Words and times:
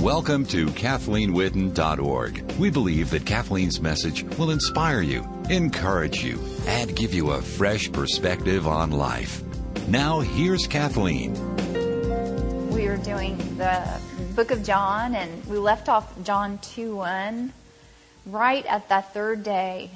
Welcome 0.00 0.46
to 0.46 0.68
KathleenWhitten.org. 0.68 2.52
We 2.52 2.70
believe 2.70 3.10
that 3.10 3.26
Kathleen's 3.26 3.82
message 3.82 4.22
will 4.38 4.50
inspire 4.50 5.02
you, 5.02 5.28
encourage 5.50 6.24
you, 6.24 6.40
and 6.66 6.96
give 6.96 7.12
you 7.12 7.32
a 7.32 7.42
fresh 7.42 7.92
perspective 7.92 8.66
on 8.66 8.92
life. 8.92 9.42
Now, 9.88 10.20
here's 10.20 10.66
Kathleen. 10.66 11.34
We 12.70 12.86
are 12.86 12.96
doing 12.96 13.36
the 13.58 14.00
book 14.34 14.50
of 14.50 14.64
John, 14.64 15.14
and 15.14 15.44
we 15.44 15.58
left 15.58 15.90
off 15.90 16.10
John 16.24 16.58
2 16.62 16.96
1. 16.96 17.52
Right 18.24 18.64
at 18.64 18.88
that 18.88 19.12
third 19.12 19.44
day, 19.44 19.90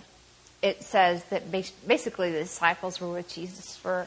it 0.60 0.82
says 0.82 1.24
that 1.30 1.50
basically 1.50 2.30
the 2.30 2.40
disciples 2.40 3.00
were 3.00 3.10
with 3.10 3.32
Jesus 3.32 3.74
for 3.74 4.06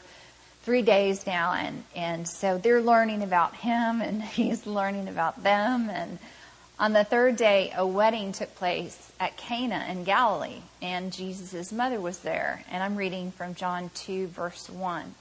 three 0.68 0.82
days 0.82 1.26
now, 1.26 1.54
and, 1.54 1.82
and 1.96 2.28
so 2.28 2.58
they're 2.58 2.82
learning 2.82 3.22
about 3.22 3.54
him, 3.54 4.02
and 4.02 4.22
he's 4.22 4.66
learning 4.66 5.08
about 5.08 5.42
them. 5.42 5.88
And 5.88 6.18
on 6.78 6.92
the 6.92 7.04
third 7.04 7.36
day, 7.36 7.72
a 7.74 7.86
wedding 7.86 8.32
took 8.32 8.54
place 8.54 9.10
at 9.18 9.38
Cana 9.38 9.86
in 9.88 10.04
Galilee, 10.04 10.60
and 10.82 11.10
Jesus' 11.10 11.72
mother 11.72 11.98
was 11.98 12.18
there. 12.18 12.62
And 12.70 12.82
I'm 12.82 12.96
reading 12.96 13.32
from 13.32 13.54
John 13.54 13.90
2, 13.94 14.26
verse 14.26 14.68
1. 14.68 15.14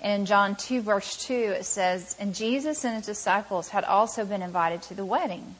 And 0.00 0.20
in 0.22 0.24
John 0.24 0.56
2, 0.56 0.80
verse 0.80 1.22
2, 1.26 1.34
it 1.34 1.66
says, 1.66 2.16
And 2.18 2.34
Jesus 2.34 2.82
and 2.86 2.96
his 2.96 3.04
disciples 3.04 3.68
had 3.68 3.84
also 3.84 4.24
been 4.24 4.40
invited 4.40 4.80
to 4.84 4.94
the 4.94 5.04
wedding. 5.04 5.56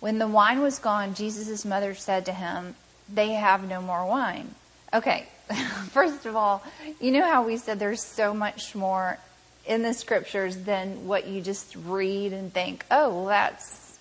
When 0.00 0.18
the 0.18 0.26
wine 0.26 0.60
was 0.60 0.80
gone, 0.80 1.14
Jesus' 1.14 1.64
mother 1.64 1.94
said 1.94 2.26
to 2.26 2.32
him, 2.32 2.74
They 3.08 3.34
have 3.34 3.68
no 3.68 3.80
more 3.80 4.04
wine. 4.04 4.56
Okay, 4.92 5.28
first 5.90 6.26
of 6.26 6.36
all, 6.36 6.62
you 7.00 7.10
know 7.10 7.24
how 7.28 7.44
we 7.44 7.56
said 7.56 7.78
there's 7.78 8.02
so 8.02 8.34
much 8.34 8.74
more 8.74 9.18
in 9.66 9.82
the 9.82 9.94
scriptures 9.94 10.56
than 10.56 11.06
what 11.06 11.26
you 11.26 11.40
just 11.40 11.76
read 11.76 12.32
and 12.32 12.52
think, 12.52 12.84
oh, 12.90 13.10
well, 13.10 13.26
that's 13.26 13.98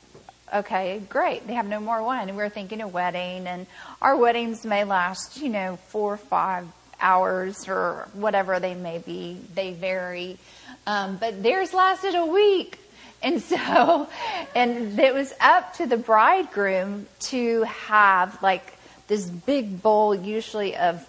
okay, 0.54 1.02
great. 1.10 1.46
They 1.46 1.54
have 1.54 1.68
no 1.68 1.80
more 1.80 2.02
wine. 2.02 2.30
And 2.30 2.38
we're 2.38 2.50
thinking 2.50 2.82
a 2.82 2.88
wedding, 2.88 3.48
and 3.48 3.68
our 4.02 4.18
weddings 4.18 4.66
may 4.66 4.84
last, 4.84 5.38
you 5.42 5.50
know, 5.50 5.78
four 5.88 6.14
or 6.14 6.18
five 6.18 6.68
hours 7.02 7.68
or 7.68 8.08
whatever 8.14 8.60
they 8.60 8.76
may 8.76 8.98
be. 8.98 9.40
They 9.54 9.74
vary. 9.74 10.38
Um, 10.86 11.18
but 11.18 11.42
theirs 11.44 11.74
lasted 11.74 12.16
a 12.16 12.26
week. 12.26 12.80
And 13.22 13.42
so, 13.42 14.08
and 14.56 14.98
it 14.98 15.14
was 15.14 15.34
up 15.42 15.74
to 15.74 15.86
the 15.86 15.98
bridegroom 15.98 17.06
to 17.24 17.64
have 17.64 18.42
like 18.42 18.74
this 19.10 19.30
big 19.30 19.82
bowl, 19.82 20.16
usually 20.16 20.78
of 20.78 21.06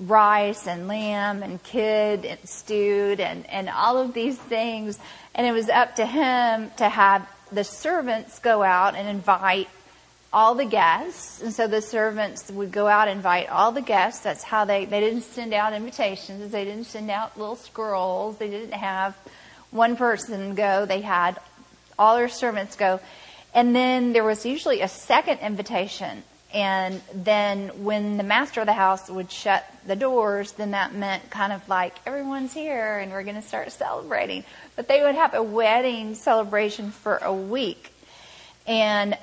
rice 0.00 0.66
and 0.66 0.86
lamb 0.86 1.42
and 1.42 1.62
kid 1.62 2.24
and 2.24 2.38
stewed 2.48 3.20
and, 3.20 3.48
and 3.50 3.68
all 3.68 3.98
of 3.98 4.14
these 4.14 4.38
things. 4.38 4.98
And 5.34 5.46
it 5.46 5.52
was 5.52 5.68
up 5.68 5.96
to 5.96 6.06
him 6.06 6.70
to 6.76 6.88
have 6.88 7.28
the 7.50 7.64
servants 7.64 8.38
go 8.38 8.62
out 8.62 8.94
and 8.94 9.08
invite 9.08 9.68
all 10.32 10.54
the 10.54 10.64
guests. 10.64 11.42
And 11.42 11.52
so 11.52 11.66
the 11.66 11.80
servants 11.80 12.50
would 12.50 12.70
go 12.70 12.86
out 12.86 13.08
and 13.08 13.16
invite 13.16 13.48
all 13.48 13.72
the 13.72 13.82
guests. 13.82 14.22
That's 14.22 14.42
how 14.42 14.64
they, 14.64 14.84
they 14.84 15.00
didn't 15.00 15.22
send 15.22 15.52
out 15.54 15.72
invitations. 15.72 16.50
They 16.52 16.64
didn't 16.64 16.84
send 16.84 17.10
out 17.10 17.38
little 17.38 17.56
scrolls. 17.56 18.36
They 18.38 18.50
didn't 18.50 18.74
have 18.74 19.16
one 19.70 19.96
person 19.96 20.54
go. 20.54 20.86
They 20.86 21.00
had 21.00 21.38
all 21.98 22.16
their 22.16 22.28
servants 22.28 22.76
go. 22.76 23.00
And 23.54 23.74
then 23.74 24.12
there 24.12 24.24
was 24.24 24.44
usually 24.44 24.82
a 24.82 24.88
second 24.88 25.38
invitation 25.38 26.22
and 26.52 27.02
then 27.12 27.84
when 27.84 28.16
the 28.16 28.22
master 28.22 28.60
of 28.60 28.66
the 28.66 28.72
house 28.72 29.10
would 29.10 29.30
shut 29.30 29.66
the 29.86 29.96
doors, 29.96 30.52
then 30.52 30.70
that 30.70 30.94
meant 30.94 31.28
kind 31.30 31.52
of 31.52 31.68
like 31.68 31.94
everyone's 32.06 32.54
here 32.54 32.98
and 32.98 33.12
we're 33.12 33.22
going 33.22 33.36
to 33.36 33.42
start 33.42 33.70
celebrating. 33.70 34.44
But 34.74 34.88
they 34.88 35.02
would 35.02 35.14
have 35.14 35.34
a 35.34 35.42
wedding 35.42 36.14
celebration 36.14 36.90
for 36.90 37.18
a 37.18 37.32
week. 37.32 37.92
And 38.66 39.18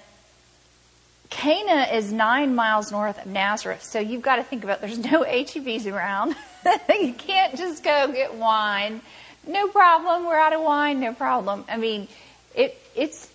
Cana 1.31 1.87
is 1.93 2.13
nine 2.13 2.53
miles 2.53 2.91
north 2.91 3.17
of 3.17 3.25
Nazareth. 3.25 3.81
So 3.81 3.99
you've 3.99 4.21
got 4.21 4.35
to 4.35 4.43
think 4.43 4.63
about 4.63 4.81
there's 4.81 4.99
no 4.99 5.23
HEBs 5.23 5.91
around. 5.91 6.35
you 6.89 7.13
can't 7.13 7.57
just 7.57 7.83
go 7.83 8.11
get 8.11 8.35
wine. 8.35 9.01
No 9.47 9.67
problem. 9.67 10.27
We're 10.27 10.37
out 10.37 10.53
of 10.53 10.61
wine. 10.61 10.99
No 10.99 11.13
problem. 11.13 11.65
I 11.67 11.77
mean, 11.77 12.07
it, 12.53 12.79
it's, 12.95 13.31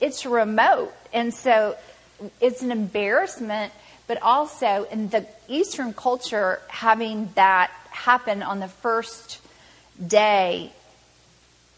it's 0.00 0.26
remote. 0.26 0.92
And 1.12 1.32
so 1.32 1.76
it's 2.40 2.62
an 2.62 2.72
embarrassment, 2.72 3.72
but 4.06 4.20
also 4.22 4.86
in 4.90 5.08
the 5.08 5.26
Eastern 5.48 5.94
culture, 5.94 6.60
having 6.68 7.30
that 7.34 7.70
happen 7.90 8.42
on 8.42 8.60
the 8.60 8.68
first 8.68 9.40
day 10.04 10.72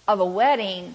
of 0.06 0.20
a 0.20 0.24
wedding, 0.24 0.94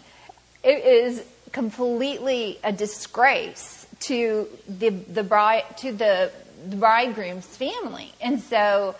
it 0.63 0.85
is 0.85 1.23
completely 1.51 2.59
a 2.63 2.71
disgrace 2.71 3.87
to 3.99 4.47
the 4.67 4.89
the 4.89 5.23
bride 5.23 5.63
to 5.77 5.91
the, 5.91 6.31
the 6.69 6.75
bridegroom's 6.75 7.45
family, 7.45 8.13
and 8.21 8.39
so 8.39 8.95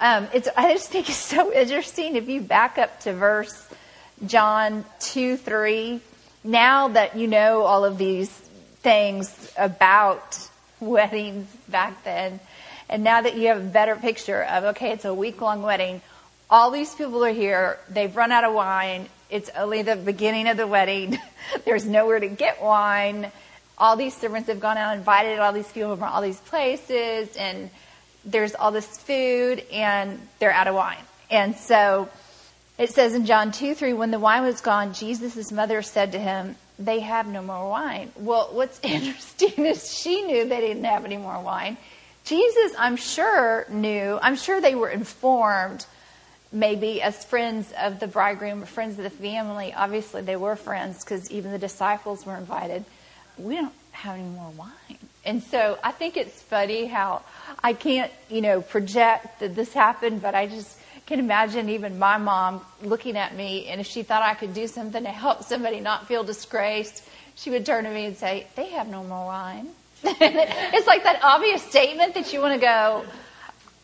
um, 0.00 0.28
it's 0.32 0.48
I 0.56 0.72
just 0.72 0.90
think 0.90 1.08
it's 1.08 1.18
so 1.18 1.52
interesting 1.52 2.16
if 2.16 2.28
you 2.28 2.40
back 2.40 2.78
up 2.78 3.00
to 3.00 3.12
verse 3.12 3.68
John 4.24 4.84
two 5.00 5.36
three. 5.36 6.00
Now 6.44 6.88
that 6.88 7.16
you 7.16 7.26
know 7.26 7.62
all 7.62 7.84
of 7.84 7.98
these 7.98 8.30
things 8.88 9.52
about 9.58 10.48
weddings 10.80 11.46
back 11.68 12.02
then. 12.04 12.40
And 12.88 13.04
now 13.04 13.20
that 13.20 13.36
you 13.36 13.48
have 13.48 13.58
a 13.58 13.68
better 13.68 13.96
picture 13.96 14.42
of, 14.44 14.64
okay, 14.64 14.92
it's 14.92 15.04
a 15.04 15.12
week 15.12 15.42
long 15.42 15.60
wedding, 15.60 16.00
all 16.48 16.70
these 16.70 16.94
people 16.94 17.22
are 17.22 17.32
here, 17.32 17.78
they've 17.90 18.16
run 18.16 18.32
out 18.32 18.44
of 18.44 18.54
wine, 18.54 19.10
it's 19.28 19.50
only 19.54 19.82
the 19.82 19.94
beginning 19.94 20.48
of 20.48 20.56
the 20.56 20.66
wedding, 20.66 21.18
there's 21.66 21.84
nowhere 21.84 22.18
to 22.18 22.28
get 22.28 22.62
wine. 22.62 23.30
All 23.76 23.96
these 23.96 24.16
servants 24.16 24.48
have 24.48 24.58
gone 24.58 24.78
out 24.78 24.92
and 24.92 25.00
invited 25.00 25.38
all 25.38 25.52
these 25.52 25.70
people 25.70 25.94
from 25.94 26.08
all 26.08 26.22
these 26.22 26.40
places, 26.40 27.36
and 27.36 27.68
there's 28.24 28.54
all 28.54 28.72
this 28.72 28.86
food, 28.86 29.62
and 29.70 30.18
they're 30.38 30.50
out 30.50 30.66
of 30.66 30.74
wine. 30.74 31.04
And 31.30 31.56
so 31.56 32.08
it 32.78 32.88
says 32.88 33.12
in 33.12 33.26
John 33.26 33.52
2 33.52 33.74
3, 33.74 33.92
when 33.92 34.10
the 34.10 34.18
wine 34.18 34.44
was 34.44 34.62
gone, 34.62 34.94
Jesus' 34.94 35.52
mother 35.52 35.82
said 35.82 36.12
to 36.12 36.18
him, 36.18 36.56
they 36.78 37.00
have 37.00 37.26
no 37.26 37.42
more 37.42 37.68
wine. 37.68 38.12
Well, 38.16 38.50
what's 38.52 38.78
interesting 38.82 39.66
is 39.66 39.92
she 39.92 40.22
knew 40.22 40.48
they 40.48 40.60
didn't 40.60 40.84
have 40.84 41.04
any 41.04 41.16
more 41.16 41.40
wine. 41.40 41.76
Jesus, 42.24 42.72
I'm 42.78 42.96
sure, 42.96 43.66
knew, 43.70 44.18
I'm 44.20 44.36
sure 44.36 44.60
they 44.60 44.74
were 44.74 44.90
informed, 44.90 45.86
maybe 46.52 47.00
as 47.00 47.24
friends 47.24 47.72
of 47.80 48.00
the 48.00 48.06
bridegroom, 48.06 48.64
friends 48.64 48.98
of 48.98 49.04
the 49.04 49.10
family. 49.10 49.72
Obviously, 49.74 50.22
they 50.22 50.36
were 50.36 50.54
friends 50.54 51.02
because 51.02 51.30
even 51.30 51.52
the 51.52 51.58
disciples 51.58 52.26
were 52.26 52.36
invited. 52.36 52.84
We 53.38 53.54
don't 53.54 53.72
have 53.92 54.16
any 54.16 54.28
more 54.28 54.50
wine. 54.50 54.98
And 55.24 55.42
so 55.42 55.78
I 55.82 55.92
think 55.92 56.16
it's 56.16 56.40
funny 56.42 56.86
how 56.86 57.22
I 57.62 57.72
can't, 57.72 58.12
you 58.28 58.40
know, 58.40 58.60
project 58.60 59.40
that 59.40 59.54
this 59.54 59.72
happened, 59.72 60.22
but 60.22 60.34
I 60.34 60.46
just 60.46 60.78
can 61.08 61.20
imagine 61.20 61.70
even 61.70 61.98
my 61.98 62.18
mom 62.18 62.60
looking 62.82 63.16
at 63.16 63.34
me, 63.34 63.66
and 63.68 63.80
if 63.80 63.86
she 63.86 64.02
thought 64.02 64.22
I 64.22 64.34
could 64.34 64.52
do 64.52 64.66
something 64.66 65.02
to 65.02 65.08
help 65.08 65.42
somebody 65.42 65.80
not 65.80 66.06
feel 66.06 66.22
disgraced, 66.22 67.02
she 67.34 67.48
would 67.48 67.64
turn 67.64 67.84
to 67.84 67.90
me 67.90 68.04
and 68.04 68.16
say, 68.16 68.46
They 68.56 68.68
have 68.70 68.88
no 68.88 69.02
more 69.02 69.24
wine. 69.24 69.68
it's 70.04 70.86
like 70.86 71.04
that 71.04 71.20
obvious 71.22 71.62
statement 71.62 72.12
that 72.12 72.30
you 72.34 72.42
want 72.42 72.54
to 72.54 72.60
go, 72.60 73.06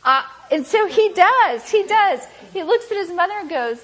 uh, 0.05 0.23
and 0.51 0.67
so 0.67 0.87
he 0.87 1.15
does. 1.15 1.71
He 1.71 1.85
does. 1.85 2.27
He 2.53 2.63
looks 2.63 2.91
at 2.91 2.99
his 2.99 3.11
mother 3.11 3.33
and 3.39 3.49
goes, 3.49 3.83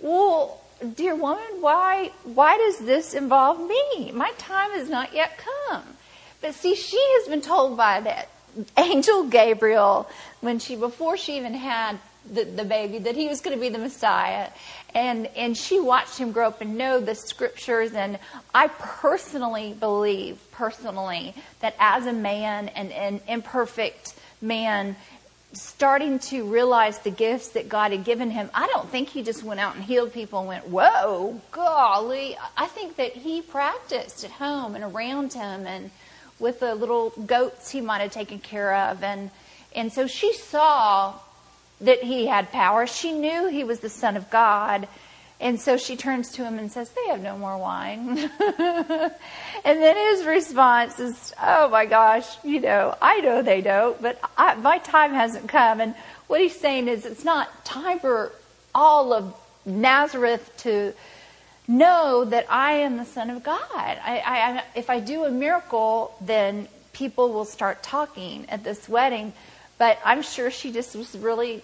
Well, 0.00 0.60
dear 0.94 1.14
woman, 1.14 1.62
why, 1.62 2.10
why 2.24 2.58
does 2.58 2.78
this 2.78 3.14
involve 3.14 3.58
me? 3.58 4.12
My 4.12 4.32
time 4.36 4.72
has 4.72 4.90
not 4.90 5.14
yet 5.14 5.42
come. 5.70 5.82
But 6.42 6.54
see, 6.54 6.74
she 6.74 7.02
has 7.20 7.26
been 7.26 7.40
told 7.40 7.78
by 7.78 8.00
that 8.00 8.28
angel 8.76 9.28
Gabriel 9.28 10.10
when 10.42 10.58
she, 10.58 10.76
before 10.76 11.16
she 11.16 11.38
even 11.38 11.54
had 11.54 11.98
the, 12.30 12.44
the 12.44 12.64
baby, 12.64 12.98
that 12.98 13.16
he 13.16 13.28
was 13.28 13.40
going 13.40 13.56
to 13.56 13.60
be 13.60 13.68
the 13.68 13.78
Messiah. 13.78 14.48
And, 14.94 15.26
and 15.28 15.56
she 15.56 15.80
watched 15.80 16.18
him 16.18 16.32
grow 16.32 16.48
up 16.48 16.60
and 16.60 16.76
know 16.76 17.00
the 17.00 17.14
scriptures. 17.14 17.92
And 17.92 18.18
I 18.54 18.68
personally 18.68 19.74
believe, 19.78 20.38
personally, 20.52 21.34
that 21.60 21.74
as 21.78 22.06
a 22.06 22.12
man 22.12 22.68
and 22.68 22.92
an 22.92 23.20
imperfect 23.26 24.14
man, 24.40 24.96
starting 25.52 26.18
to 26.18 26.44
realize 26.44 26.98
the 27.00 27.10
gifts 27.10 27.48
that 27.50 27.68
God 27.68 27.92
had 27.92 28.04
given 28.04 28.30
him, 28.30 28.50
I 28.54 28.66
don't 28.68 28.88
think 28.88 29.08
he 29.08 29.22
just 29.22 29.42
went 29.42 29.60
out 29.60 29.74
and 29.74 29.84
healed 29.84 30.12
people 30.12 30.38
and 30.40 30.48
went, 30.48 30.68
whoa, 30.68 31.40
golly. 31.50 32.36
I 32.56 32.66
think 32.66 32.96
that 32.96 33.12
he 33.12 33.42
practiced 33.42 34.24
at 34.24 34.30
home 34.30 34.74
and 34.74 34.84
around 34.84 35.32
him 35.32 35.66
and 35.66 35.90
with 36.38 36.60
the 36.60 36.74
little 36.74 37.10
goats 37.10 37.70
he 37.70 37.80
might 37.80 38.00
have 38.00 38.12
taken 38.12 38.38
care 38.38 38.74
of. 38.74 39.02
And, 39.02 39.30
and 39.74 39.92
so 39.92 40.06
she 40.06 40.32
saw 40.32 41.14
that 41.82 42.02
he 42.02 42.26
had 42.26 42.50
power. 42.50 42.86
She 42.86 43.12
knew 43.12 43.48
he 43.48 43.64
was 43.64 43.80
the 43.80 43.88
Son 43.88 44.16
of 44.16 44.30
God. 44.30 44.88
And 45.40 45.60
so 45.60 45.76
she 45.76 45.96
turns 45.96 46.30
to 46.32 46.44
him 46.44 46.58
and 46.58 46.70
says, 46.70 46.88
They 46.90 47.08
have 47.08 47.20
no 47.20 47.36
more 47.36 47.58
wine. 47.58 48.16
and 48.48 49.12
then 49.64 49.96
his 49.96 50.24
response 50.24 51.00
is, 51.00 51.34
Oh 51.42 51.68
my 51.68 51.84
gosh, 51.84 52.26
you 52.44 52.60
know, 52.60 52.94
I 53.02 53.20
know 53.20 53.42
they 53.42 53.60
don't, 53.60 54.00
but 54.00 54.20
I, 54.36 54.54
my 54.54 54.78
time 54.78 55.12
hasn't 55.12 55.48
come. 55.48 55.80
And 55.80 55.96
what 56.28 56.40
he's 56.40 56.58
saying 56.58 56.86
is, 56.86 57.04
it's 57.04 57.24
not 57.24 57.64
time 57.64 57.98
for 57.98 58.30
all 58.72 59.12
of 59.12 59.34
Nazareth 59.66 60.48
to 60.58 60.94
know 61.66 62.24
that 62.24 62.46
I 62.48 62.74
am 62.74 62.96
the 62.96 63.04
Son 63.04 63.28
of 63.28 63.42
God. 63.42 63.60
I, 63.68 64.22
I, 64.24 64.64
if 64.76 64.90
I 64.90 65.00
do 65.00 65.24
a 65.24 65.30
miracle, 65.30 66.14
then 66.20 66.68
people 66.92 67.32
will 67.32 67.44
start 67.44 67.82
talking 67.82 68.48
at 68.48 68.62
this 68.62 68.88
wedding. 68.88 69.32
But 69.78 69.98
I'm 70.04 70.22
sure 70.22 70.52
she 70.52 70.70
just 70.70 70.94
was 70.94 71.16
really 71.16 71.62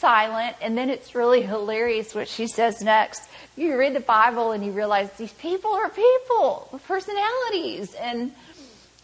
silent. 0.00 0.56
And 0.60 0.76
then 0.76 0.90
it's 0.90 1.14
really 1.14 1.42
hilarious 1.42 2.14
what 2.14 2.28
she 2.28 2.46
says 2.46 2.82
next. 2.82 3.22
You 3.56 3.76
read 3.76 3.94
the 3.94 4.00
Bible 4.00 4.52
and 4.52 4.64
you 4.64 4.72
realize 4.72 5.12
these 5.12 5.32
people 5.32 5.72
are 5.72 5.88
people 5.88 6.68
with 6.72 6.84
personalities. 6.86 7.94
And, 7.94 8.32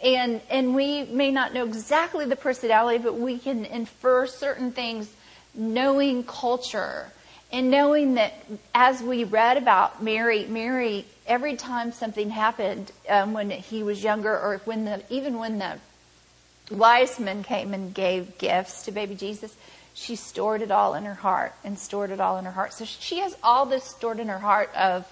and, 0.02 0.40
and 0.50 0.74
we 0.74 1.04
may 1.04 1.30
not 1.30 1.54
know 1.54 1.64
exactly 1.64 2.24
the 2.26 2.36
personality, 2.36 2.98
but 2.98 3.18
we 3.18 3.38
can 3.38 3.64
infer 3.64 4.26
certain 4.26 4.72
things 4.72 5.12
knowing 5.54 6.24
culture 6.24 7.12
and 7.52 7.70
knowing 7.70 8.14
that 8.14 8.34
as 8.74 9.02
we 9.02 9.24
read 9.24 9.56
about 9.56 10.02
Mary, 10.02 10.46
Mary, 10.46 11.04
every 11.26 11.56
time 11.56 11.92
something 11.92 12.30
happened 12.30 12.90
um, 13.08 13.32
when 13.32 13.50
he 13.50 13.82
was 13.82 14.02
younger, 14.02 14.32
or 14.32 14.60
when 14.64 14.84
the 14.84 15.02
even 15.10 15.38
when 15.38 15.58
the 15.58 15.78
wise 16.70 17.20
men 17.20 17.44
came 17.44 17.72
and 17.72 17.94
gave 17.94 18.36
gifts 18.38 18.84
to 18.84 18.92
baby 18.92 19.14
Jesus, 19.14 19.54
she 19.96 20.14
stored 20.14 20.60
it 20.60 20.70
all 20.70 20.94
in 20.94 21.04
her 21.04 21.14
heart 21.14 21.54
and 21.64 21.78
stored 21.78 22.10
it 22.10 22.20
all 22.20 22.36
in 22.36 22.44
her 22.44 22.50
heart. 22.50 22.74
So 22.74 22.84
she 22.84 23.20
has 23.20 23.34
all 23.42 23.64
this 23.64 23.82
stored 23.82 24.20
in 24.20 24.28
her 24.28 24.38
heart 24.38 24.70
of, 24.76 25.10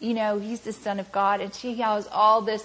you 0.00 0.14
know, 0.14 0.38
he's 0.38 0.60
the 0.60 0.72
son 0.72 0.98
of 0.98 1.12
God, 1.12 1.42
and 1.42 1.54
she 1.54 1.74
has 1.76 2.08
all 2.10 2.40
this 2.40 2.64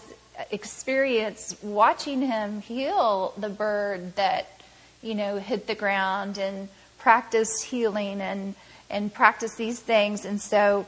experience 0.52 1.56
watching 1.62 2.22
him 2.22 2.62
heal 2.62 3.34
the 3.38 3.50
bird 3.50 4.16
that, 4.16 4.62
you 5.02 5.16
know, 5.16 5.38
hit 5.38 5.68
the 5.68 5.76
ground 5.76 6.38
and 6.38 6.70
practice 6.98 7.62
healing 7.62 8.22
and 8.22 8.56
and 8.90 9.14
practice 9.14 9.56
these 9.56 9.82
things. 9.82 10.24
And 10.24 10.40
so 10.40 10.86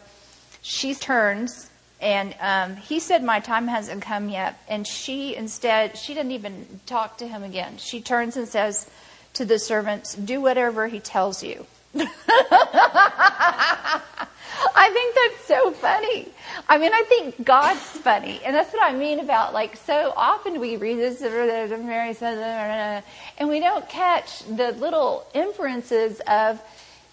she 0.62 0.96
turns 0.96 1.70
and 2.00 2.34
um, 2.40 2.78
he 2.78 3.00
said, 3.00 3.24
My 3.24 3.42
time 3.42 3.68
hasn't 3.68 4.02
come 4.04 4.30
yet. 4.30 4.58
And 4.70 4.88
she 4.88 5.36
instead, 5.36 5.98
she 5.98 6.14
didn't 6.14 6.32
even 6.32 6.80
talk 6.86 7.18
to 7.18 7.28
him 7.28 7.44
again. 7.44 7.78
She 7.78 8.00
turns 8.00 8.38
and 8.38 8.48
says 8.48 8.90
to 9.36 9.46
the 9.46 9.60
servants, 9.60 10.16
Do 10.16 10.42
whatever 10.42 10.88
he 10.88 11.00
tells 11.00 11.44
you. 11.44 11.68
I 14.78 14.90
think 14.92 15.16
that's 15.16 15.46
so 15.46 15.72
funny. 15.72 16.28
I 16.68 16.78
mean, 16.78 16.92
I 16.94 17.04
think 17.08 17.46
God's 17.46 17.80
funny. 17.80 18.42
And 18.46 18.56
that's 18.56 18.74
what 18.74 18.84
I 18.84 18.94
mean 18.94 19.20
about 19.20 19.54
like 19.54 19.78
so 19.78 20.14
often 20.16 20.60
we 20.60 20.78
read 20.78 20.98
this, 20.98 21.22
and 21.22 21.90
we 23.50 23.60
don't 23.60 23.90
catch 23.90 24.44
the 24.44 24.72
little 24.74 25.26
inferences 25.34 26.22
of 26.28 26.62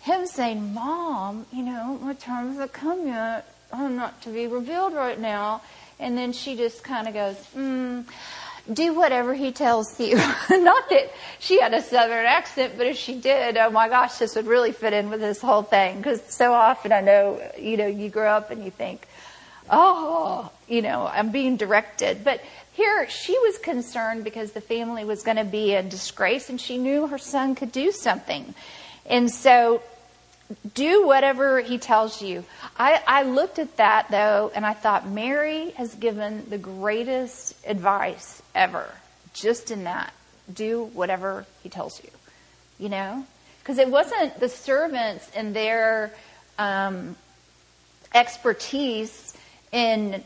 him 0.02 0.26
saying, 0.26 0.74
Mom, 0.74 1.46
you 1.52 1.62
know, 1.62 1.98
my 2.02 2.14
time 2.14 2.48
hasn't 2.48 2.72
come 2.72 3.06
yet. 3.06 3.46
I'm 3.72 3.96
not 3.96 4.20
to 4.22 4.30
be 4.30 4.46
revealed 4.46 4.94
right 4.94 5.18
now. 5.18 5.62
And 5.98 6.18
then 6.18 6.32
she 6.32 6.56
just 6.56 6.82
kind 6.82 7.06
of 7.06 7.14
goes, 7.14 7.36
mm, 7.56 8.04
do 8.70 8.94
whatever 8.94 9.34
he 9.34 9.52
tells 9.52 9.98
you. 9.98 10.16
not 10.50 10.88
that 10.90 11.12
she 11.38 11.60
had 11.60 11.74
a 11.74 11.82
southern 11.82 12.24
accent, 12.24 12.74
but 12.76 12.86
if 12.86 12.96
she 12.96 13.14
did, 13.14 13.56
oh 13.56 13.70
my 13.70 13.88
gosh, 13.88 14.18
this 14.18 14.36
would 14.36 14.46
really 14.46 14.72
fit 14.72 14.92
in 14.92 15.10
with 15.10 15.20
this 15.20 15.40
whole 15.40 15.62
thing. 15.62 15.98
Because 15.98 16.22
so 16.28 16.52
often 16.52 16.92
I 16.92 17.00
know, 17.00 17.40
you 17.58 17.76
know, 17.76 17.86
you 17.86 18.08
grow 18.08 18.30
up 18.30 18.50
and 18.50 18.64
you 18.64 18.70
think, 18.70 19.06
oh, 19.70 20.50
you 20.68 20.82
know, 20.82 21.06
I'm 21.06 21.30
being 21.30 21.56
directed. 21.56 22.24
But 22.24 22.40
here 22.72 23.08
she 23.08 23.38
was 23.38 23.58
concerned 23.58 24.24
because 24.24 24.52
the 24.52 24.60
family 24.60 25.04
was 25.04 25.22
going 25.22 25.36
to 25.36 25.44
be 25.44 25.74
in 25.74 25.88
disgrace 25.88 26.48
and 26.48 26.60
she 26.60 26.78
knew 26.78 27.06
her 27.08 27.18
son 27.18 27.54
could 27.54 27.72
do 27.72 27.92
something. 27.92 28.54
And 29.06 29.30
so 29.30 29.82
do 30.74 31.06
whatever 31.06 31.60
he 31.60 31.78
tells 31.78 32.22
you. 32.22 32.44
I, 32.76 33.02
I 33.06 33.22
looked 33.22 33.58
at 33.58 33.76
that 33.76 34.10
though 34.10 34.50
and 34.54 34.64
I 34.64 34.74
thought 34.74 35.08
Mary 35.08 35.70
has 35.70 35.94
given 35.94 36.48
the 36.48 36.58
greatest 36.58 37.54
advice 37.66 38.42
ever 38.54 38.88
just 39.34 39.70
in 39.70 39.84
that. 39.84 40.12
Do 40.52 40.84
whatever 40.84 41.46
he 41.62 41.68
tells 41.68 42.02
you. 42.02 42.10
You 42.78 42.88
know? 42.88 43.26
Because 43.60 43.78
it 43.78 43.88
wasn't 43.88 44.40
the 44.40 44.48
servants 44.48 45.30
and 45.36 45.54
their 45.54 46.12
um, 46.58 47.16
expertise 48.14 49.36
in 49.70 50.22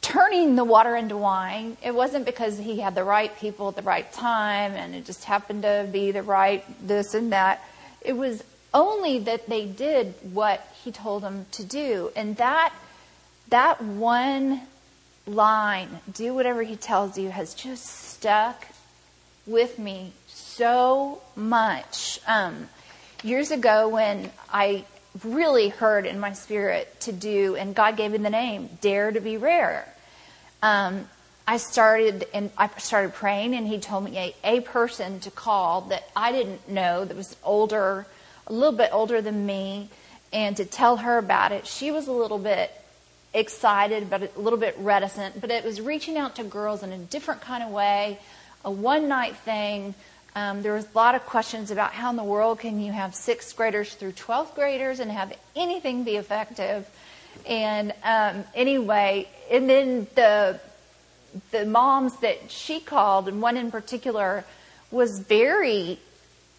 turning 0.00 0.56
the 0.56 0.64
water 0.64 0.96
into 0.96 1.16
wine. 1.16 1.76
It 1.82 1.94
wasn't 1.94 2.26
because 2.26 2.58
he 2.58 2.80
had 2.80 2.94
the 2.94 3.04
right 3.04 3.34
people 3.38 3.68
at 3.68 3.76
the 3.76 3.82
right 3.82 4.10
time 4.12 4.72
and 4.72 4.94
it 4.94 5.06
just 5.06 5.24
happened 5.24 5.62
to 5.62 5.88
be 5.90 6.10
the 6.10 6.22
right 6.22 6.64
this 6.86 7.14
and 7.14 7.32
that. 7.32 7.62
It 8.00 8.14
was 8.14 8.42
only 8.74 9.18
that 9.20 9.48
they 9.48 9.66
did 9.66 10.14
what 10.32 10.66
he 10.82 10.92
told 10.92 11.22
them 11.22 11.46
to 11.52 11.64
do. 11.64 12.10
And 12.16 12.36
that, 12.36 12.72
that 13.48 13.82
one 13.82 14.62
line, 15.26 16.00
do 16.12 16.34
whatever 16.34 16.62
he 16.62 16.76
tells 16.76 17.18
you, 17.18 17.30
has 17.30 17.54
just 17.54 17.84
stuck 17.84 18.66
with 19.46 19.78
me 19.78 20.12
so 20.28 21.20
much. 21.36 22.20
Um, 22.26 22.68
years 23.22 23.50
ago, 23.50 23.88
when 23.88 24.30
I 24.52 24.84
really 25.24 25.68
heard 25.68 26.06
in 26.06 26.18
my 26.18 26.32
spirit 26.32 27.00
to 27.00 27.12
do, 27.12 27.56
and 27.56 27.74
God 27.74 27.96
gave 27.96 28.12
me 28.12 28.18
the 28.18 28.30
name, 28.30 28.68
Dare 28.80 29.12
to 29.12 29.20
Be 29.20 29.36
Rare. 29.36 29.86
Um, 30.62 31.08
I 31.46 31.56
started 31.56 32.26
and 32.32 32.50
I 32.56 32.70
started 32.78 33.14
praying, 33.14 33.54
and 33.54 33.66
He 33.66 33.78
told 33.78 34.04
me 34.04 34.16
a, 34.16 34.34
a 34.44 34.60
person 34.60 35.20
to 35.20 35.30
call 35.30 35.82
that 35.82 36.04
I 36.14 36.32
didn't 36.32 36.68
know 36.68 37.04
that 37.04 37.16
was 37.16 37.36
older 37.42 38.06
a 38.46 38.52
little 38.52 38.76
bit 38.76 38.90
older 38.92 39.20
than 39.20 39.46
me, 39.46 39.88
and 40.32 40.56
to 40.56 40.64
tell 40.64 40.96
her 40.98 41.18
about 41.18 41.52
it. 41.52 41.66
She 41.66 41.90
was 41.90 42.08
a 42.08 42.12
little 42.12 42.38
bit 42.38 42.70
excited, 43.34 44.10
but 44.10 44.36
a 44.36 44.40
little 44.40 44.58
bit 44.58 44.76
reticent, 44.78 45.40
but 45.40 45.50
it 45.50 45.64
was 45.64 45.80
reaching 45.80 46.16
out 46.16 46.36
to 46.36 46.44
girls 46.44 46.82
in 46.82 46.92
a 46.92 46.98
different 46.98 47.40
kind 47.40 47.62
of 47.62 47.70
way, 47.70 48.18
a 48.64 48.70
one 48.70 49.08
night 49.08 49.36
thing. 49.36 49.94
Um, 50.34 50.62
there 50.62 50.72
was 50.72 50.84
a 50.84 50.96
lot 50.96 51.14
of 51.14 51.26
questions 51.26 51.70
about 51.70 51.92
how 51.92 52.10
in 52.10 52.16
the 52.16 52.24
world 52.24 52.60
can 52.60 52.80
you 52.80 52.92
have 52.92 53.14
sixth 53.14 53.56
graders 53.56 53.94
through 53.94 54.12
12th 54.12 54.54
graders 54.54 55.00
and 55.00 55.10
have 55.10 55.36
anything 55.54 56.04
be 56.04 56.16
effective. 56.16 56.88
And 57.46 57.92
um, 58.02 58.44
anyway, 58.54 59.28
and 59.50 59.68
then 59.68 60.06
the 60.14 60.60
the 61.50 61.64
moms 61.64 62.14
that 62.18 62.50
she 62.50 62.78
called, 62.78 63.26
and 63.26 63.40
one 63.40 63.56
in 63.56 63.70
particular, 63.70 64.44
was 64.90 65.18
very 65.18 65.98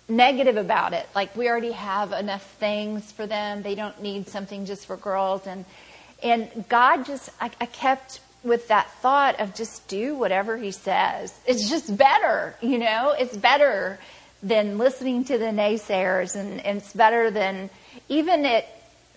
negative 0.07 0.57
about 0.57 0.93
it. 0.93 1.07
Like 1.15 1.35
we 1.35 1.49
already 1.49 1.71
have 1.71 2.11
enough 2.11 2.43
things 2.55 3.11
for 3.11 3.25
them. 3.25 3.61
They 3.61 3.75
don't 3.75 4.01
need 4.01 4.27
something 4.27 4.65
just 4.65 4.85
for 4.85 4.97
girls. 4.97 5.47
And, 5.47 5.65
and 6.21 6.65
God 6.69 7.05
just, 7.05 7.29
I, 7.39 7.51
I 7.59 7.65
kept 7.65 8.19
with 8.43 8.67
that 8.67 8.89
thought 9.01 9.39
of 9.39 9.55
just 9.55 9.87
do 9.87 10.15
whatever 10.15 10.57
he 10.57 10.71
says. 10.71 11.33
It's 11.45 11.69
just 11.69 11.95
better, 11.95 12.55
you 12.61 12.77
know, 12.77 13.15
it's 13.17 13.37
better 13.37 13.97
than 14.41 14.77
listening 14.77 15.23
to 15.25 15.37
the 15.37 15.45
naysayers 15.45 16.35
and, 16.35 16.59
and 16.65 16.79
it's 16.79 16.93
better 16.93 17.31
than 17.31 17.69
even 18.09 18.45
it, 18.45 18.67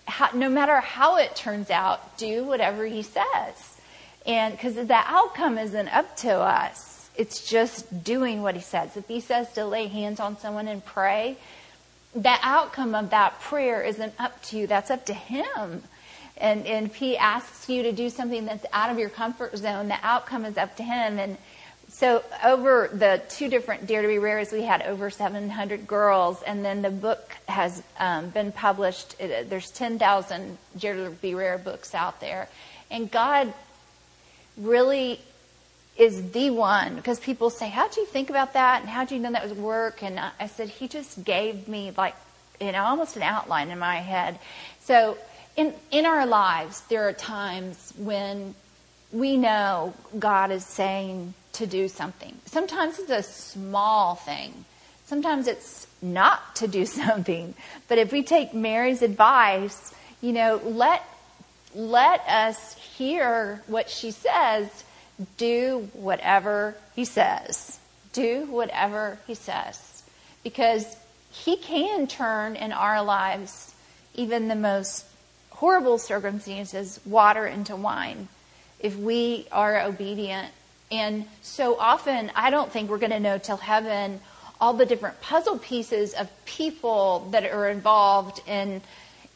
how, 0.05 0.29
no 0.33 0.49
matter 0.49 0.79
how 0.79 1.17
it 1.17 1.35
turns 1.35 1.69
out, 1.69 2.17
do 2.17 2.45
whatever 2.45 2.85
he 2.85 3.03
says. 3.03 3.77
And 4.25 4.53
because 4.53 4.75
the 4.75 4.93
outcome 4.93 5.57
isn't 5.57 5.89
up 5.89 6.15
to 6.17 6.31
us. 6.31 6.86
It's 7.17 7.49
just 7.49 8.03
doing 8.03 8.41
what 8.41 8.55
he 8.55 8.61
says. 8.61 8.95
If 8.95 9.07
he 9.07 9.19
says 9.19 9.51
to 9.53 9.65
lay 9.65 9.87
hands 9.87 10.19
on 10.19 10.37
someone 10.37 10.67
and 10.67 10.85
pray, 10.85 11.37
the 12.15 12.37
outcome 12.41 12.95
of 12.95 13.09
that 13.09 13.39
prayer 13.41 13.81
isn't 13.81 14.13
up 14.19 14.41
to 14.43 14.57
you. 14.57 14.67
That's 14.67 14.91
up 14.91 15.05
to 15.07 15.13
him. 15.13 15.83
And, 16.37 16.65
and 16.65 16.85
if 16.85 16.95
he 16.95 17.17
asks 17.17 17.67
you 17.67 17.83
to 17.83 17.91
do 17.91 18.09
something 18.09 18.45
that's 18.45 18.65
out 18.71 18.91
of 18.91 18.99
your 18.99 19.09
comfort 19.09 19.57
zone, 19.57 19.87
the 19.87 19.97
outcome 20.03 20.45
is 20.45 20.57
up 20.57 20.75
to 20.77 20.83
him. 20.83 21.17
And 21.17 21.37
so 21.89 22.23
over 22.43 22.89
the 22.93 23.21
two 23.29 23.49
different 23.49 23.87
Dare 23.87 24.01
to 24.01 24.07
Be 24.07 24.19
Rares, 24.19 24.51
we 24.51 24.61
had 24.61 24.81
over 24.83 25.09
700 25.09 25.87
girls, 25.87 26.43
and 26.43 26.63
then 26.63 26.81
the 26.81 26.91
book 26.91 27.31
has 27.47 27.81
um, 27.99 28.29
been 28.29 28.51
published. 28.51 29.15
It, 29.19 29.49
there's 29.49 29.71
10,000 29.71 30.57
Dare 30.77 30.95
to 30.95 31.09
Be 31.09 31.33
Rare 31.33 31.57
books 31.57 31.95
out 31.95 32.19
there, 32.19 32.49
and 32.91 33.09
God 33.09 33.53
really 34.57 35.19
is 35.97 36.31
the 36.31 36.49
one 36.49 36.95
because 36.95 37.19
people 37.19 37.49
say, 37.49 37.69
How'd 37.69 37.97
you 37.97 38.05
think 38.05 38.29
about 38.29 38.53
that? 38.53 38.81
And 38.81 38.89
how'd 38.89 39.11
you 39.11 39.19
know 39.19 39.31
that 39.31 39.43
was 39.43 39.53
work? 39.53 40.03
And 40.03 40.19
I 40.19 40.47
said, 40.47 40.69
He 40.69 40.87
just 40.87 41.23
gave 41.23 41.67
me 41.67 41.91
like, 41.95 42.15
you 42.61 42.71
know, 42.71 42.83
almost 42.83 43.15
an 43.15 43.23
outline 43.23 43.69
in 43.69 43.79
my 43.79 43.97
head. 43.97 44.39
So 44.81 45.17
in, 45.55 45.73
in 45.91 46.05
our 46.05 46.25
lives, 46.25 46.81
there 46.81 47.07
are 47.07 47.13
times 47.13 47.93
when 47.97 48.55
we 49.11 49.37
know 49.37 49.93
God 50.17 50.51
is 50.51 50.65
saying 50.65 51.33
to 51.53 51.65
do 51.65 51.87
something. 51.87 52.37
Sometimes 52.45 52.99
it's 52.99 53.09
a 53.09 53.23
small 53.23 54.15
thing. 54.15 54.65
Sometimes 55.05 55.47
it's 55.47 55.87
not 56.01 56.55
to 56.57 56.67
do 56.67 56.85
something. 56.85 57.55
But 57.87 57.97
if 57.97 58.11
we 58.11 58.23
take 58.23 58.53
Mary's 58.53 59.01
advice, 59.01 59.93
you 60.21 60.33
know, 60.33 60.61
let, 60.63 61.03
let 61.73 62.21
us 62.27 62.75
hear 62.75 63.63
what 63.67 63.89
she 63.89 64.11
says 64.11 64.83
do 65.37 65.89
whatever 65.93 66.75
he 66.95 67.05
says. 67.05 67.79
Do 68.13 68.45
whatever 68.49 69.19
he 69.27 69.35
says. 69.35 70.03
Because 70.43 70.95
he 71.31 71.57
can 71.57 72.07
turn 72.07 72.55
in 72.55 72.71
our 72.71 73.03
lives 73.03 73.73
even 74.15 74.47
the 74.47 74.55
most 74.55 75.05
horrible 75.51 75.97
circumstances, 75.97 76.99
water 77.05 77.45
into 77.45 77.75
wine 77.75 78.27
if 78.79 78.95
we 78.95 79.47
are 79.51 79.81
obedient. 79.81 80.49
And 80.91 81.25
so 81.41 81.77
often, 81.77 82.31
I 82.35 82.49
don't 82.49 82.71
think 82.71 82.89
we're 82.89 82.97
going 82.97 83.11
to 83.11 83.19
know 83.19 83.37
till 83.37 83.57
heaven 83.57 84.21
all 84.59 84.73
the 84.73 84.85
different 84.85 85.21
puzzle 85.21 85.59
pieces 85.59 86.13
of 86.13 86.29
people 86.45 87.27
that 87.31 87.43
are 87.45 87.69
involved 87.69 88.41
in 88.47 88.81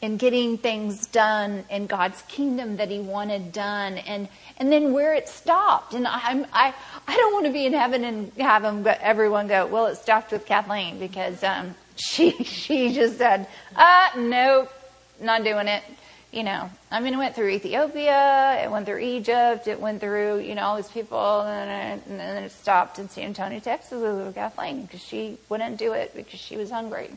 in 0.00 0.16
getting 0.16 0.58
things 0.58 1.06
done 1.06 1.64
in 1.70 1.86
God's 1.86 2.20
kingdom 2.22 2.78
that 2.78 2.90
He 2.90 2.98
wanted 2.98 3.52
done, 3.52 3.98
and 3.98 4.28
and 4.62 4.70
then 4.70 4.92
where 4.92 5.12
it 5.12 5.28
stopped. 5.28 5.92
And 5.92 6.06
I'm 6.06 6.46
I 6.52 6.72
I 7.08 7.16
don't 7.16 7.32
want 7.32 7.46
to 7.46 7.52
be 7.52 7.66
in 7.66 7.72
heaven 7.72 8.04
and 8.04 8.32
have 8.34 8.62
them 8.62 8.84
go, 8.84 8.94
everyone 9.00 9.48
go, 9.48 9.66
well, 9.66 9.86
it 9.86 9.96
stopped 9.96 10.30
with 10.30 10.46
Kathleen 10.46 11.00
because 11.00 11.42
um, 11.42 11.74
she 11.96 12.30
she 12.44 12.94
just 12.94 13.18
said, 13.18 13.48
uh, 13.74 14.08
nope, 14.16 14.72
not 15.20 15.42
doing 15.42 15.66
it. 15.66 15.82
You 16.30 16.44
know, 16.44 16.70
I 16.92 17.00
mean, 17.00 17.12
it 17.12 17.18
went 17.18 17.34
through 17.34 17.50
Ethiopia, 17.50 18.62
it 18.62 18.70
went 18.70 18.86
through 18.86 19.00
Egypt, 19.00 19.66
it 19.66 19.78
went 19.78 20.00
through, 20.00 20.38
you 20.38 20.54
know, 20.54 20.62
all 20.62 20.76
these 20.76 20.88
people, 20.88 21.42
and, 21.42 22.00
and 22.08 22.18
then 22.18 22.42
it 22.42 22.52
stopped 22.52 22.98
in 22.98 23.10
San 23.10 23.24
Antonio, 23.24 23.60
Texas 23.60 24.00
with 24.00 24.34
Kathleen 24.34 24.82
because 24.82 25.02
she 25.02 25.36
wouldn't 25.50 25.76
do 25.76 25.92
it 25.92 26.14
because 26.14 26.40
she 26.40 26.56
was 26.56 26.70
hungry. 26.70 27.10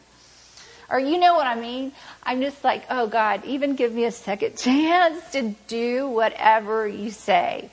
Or 0.90 1.00
you 1.00 1.18
know 1.18 1.36
what 1.36 1.48
I 1.48 1.56
mean? 1.56 1.92
I'm 2.24 2.42
just 2.42 2.64
like, 2.64 2.84
oh 2.90 3.08
God, 3.08 3.44
even 3.46 3.76
give 3.76 3.94
me 3.94 4.06
a 4.06 4.12
second 4.12 4.58
chance 4.58 5.32
to 5.32 5.56
do 5.68 6.08
whatever 6.08 6.88
you 6.88 7.12
say. 7.12 7.70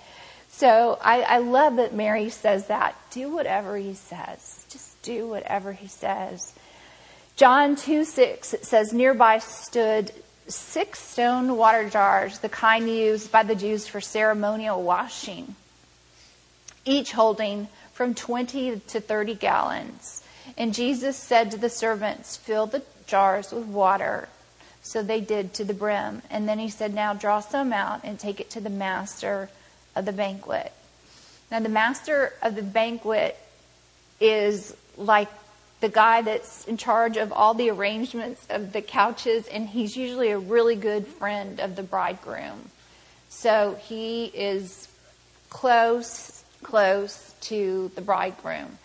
So 0.48 0.98
I, 1.02 1.22
I 1.22 1.38
love 1.38 1.76
that 1.76 1.94
Mary 1.94 2.28
says 2.28 2.66
that. 2.66 2.96
Do 3.10 3.30
whatever 3.30 3.76
he 3.76 3.94
says. 3.94 4.66
Just 4.68 5.00
do 5.02 5.26
whatever 5.26 5.72
he 5.72 5.88
says. 5.88 6.52
John 7.36 7.76
2 7.76 8.04
6, 8.04 8.54
it 8.54 8.64
says, 8.64 8.92
Nearby 8.92 9.38
stood 9.38 10.12
six 10.48 11.00
stone 11.00 11.56
water 11.56 11.88
jars, 11.88 12.38
the 12.40 12.48
kind 12.48 12.88
used 12.88 13.32
by 13.32 13.42
the 13.42 13.54
Jews 13.54 13.86
for 13.86 14.00
ceremonial 14.00 14.82
washing, 14.82 15.56
each 16.84 17.12
holding 17.12 17.68
from 17.92 18.14
20 18.14 18.80
to 18.80 19.00
30 19.00 19.34
gallons. 19.34 20.22
And 20.58 20.74
Jesus 20.74 21.16
said 21.16 21.50
to 21.52 21.56
the 21.56 21.70
servants, 21.70 22.36
Fill 22.36 22.66
the 22.66 22.82
jars 23.12 23.52
with 23.52 23.66
water. 23.66 24.26
So 24.80 25.02
they 25.02 25.20
did 25.20 25.52
to 25.54 25.64
the 25.64 25.74
brim. 25.74 26.22
And 26.30 26.48
then 26.48 26.58
he 26.58 26.70
said, 26.70 26.94
Now 26.94 27.12
draw 27.12 27.40
some 27.40 27.72
out 27.72 28.00
and 28.04 28.18
take 28.18 28.40
it 28.40 28.48
to 28.50 28.60
the 28.60 28.70
master 28.70 29.50
of 29.94 30.06
the 30.06 30.12
banquet. 30.12 30.72
Now, 31.50 31.60
the 31.60 31.68
master 31.68 32.32
of 32.42 32.56
the 32.56 32.62
banquet 32.62 33.36
is 34.18 34.74
like 34.96 35.28
the 35.80 35.90
guy 35.90 36.22
that's 36.22 36.64
in 36.64 36.78
charge 36.78 37.18
of 37.18 37.30
all 37.30 37.52
the 37.52 37.68
arrangements 37.68 38.46
of 38.48 38.72
the 38.72 38.80
couches, 38.80 39.46
and 39.48 39.68
he's 39.68 39.94
usually 39.94 40.30
a 40.30 40.38
really 40.38 40.76
good 40.76 41.06
friend 41.06 41.60
of 41.60 41.76
the 41.76 41.82
bridegroom. 41.82 42.70
So 43.28 43.78
he 43.82 44.26
is 44.26 44.88
close, 45.50 46.42
close 46.62 47.34
to 47.42 47.90
the 47.94 48.00
bridegroom. 48.00 48.78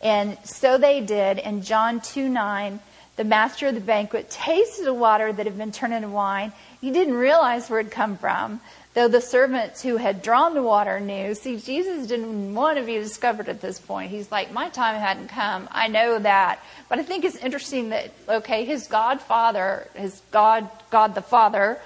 And 0.00 0.38
so 0.44 0.78
they 0.78 1.00
did, 1.00 1.40
and 1.40 1.64
John 1.64 2.00
2 2.00 2.28
9, 2.28 2.78
the 3.16 3.24
master 3.24 3.68
of 3.68 3.74
the 3.74 3.80
banquet 3.80 4.30
tasted 4.30 4.84
the 4.84 4.94
water 4.94 5.32
that 5.32 5.46
had 5.46 5.58
been 5.58 5.72
turned 5.72 5.92
into 5.92 6.08
wine. 6.08 6.52
He 6.80 6.90
didn't 6.90 7.14
realize 7.14 7.68
where 7.68 7.80
it 7.80 7.84
had 7.84 7.92
come 7.92 8.16
from, 8.16 8.60
though 8.94 9.08
the 9.08 9.20
servants 9.20 9.82
who 9.82 9.98
had 9.98 10.22
drawn 10.22 10.54
the 10.54 10.62
water 10.62 10.98
knew. 10.98 11.34
See, 11.34 11.58
Jesus 11.58 12.06
didn't 12.06 12.54
want 12.54 12.78
to 12.78 12.84
be 12.84 12.94
discovered 12.94 13.48
at 13.48 13.60
this 13.60 13.78
point. 13.78 14.10
He's 14.10 14.32
like, 14.32 14.52
my 14.52 14.70
time 14.70 14.98
hadn't 14.98 15.28
come. 15.28 15.68
I 15.70 15.88
know 15.88 16.18
that. 16.18 16.60
But 16.88 16.98
I 16.98 17.02
think 17.02 17.24
it's 17.24 17.36
interesting 17.36 17.90
that, 17.90 18.12
okay, 18.28 18.64
his 18.64 18.86
godfather, 18.86 19.88
his 19.94 20.22
God, 20.30 20.70
God 20.90 21.14
the 21.14 21.22
Father, 21.22 21.78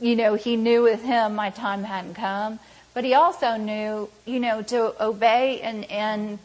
you 0.00 0.14
know, 0.14 0.34
he 0.34 0.56
knew 0.56 0.82
with 0.82 1.02
him 1.02 1.34
my 1.34 1.50
time 1.50 1.82
hadn't 1.82 2.14
come. 2.14 2.60
But 2.94 3.04
he 3.04 3.14
also 3.14 3.56
knew, 3.56 4.10
you 4.26 4.38
know, 4.38 4.62
to 4.62 5.04
obey 5.04 5.60
and, 5.60 5.90
and 5.90 6.38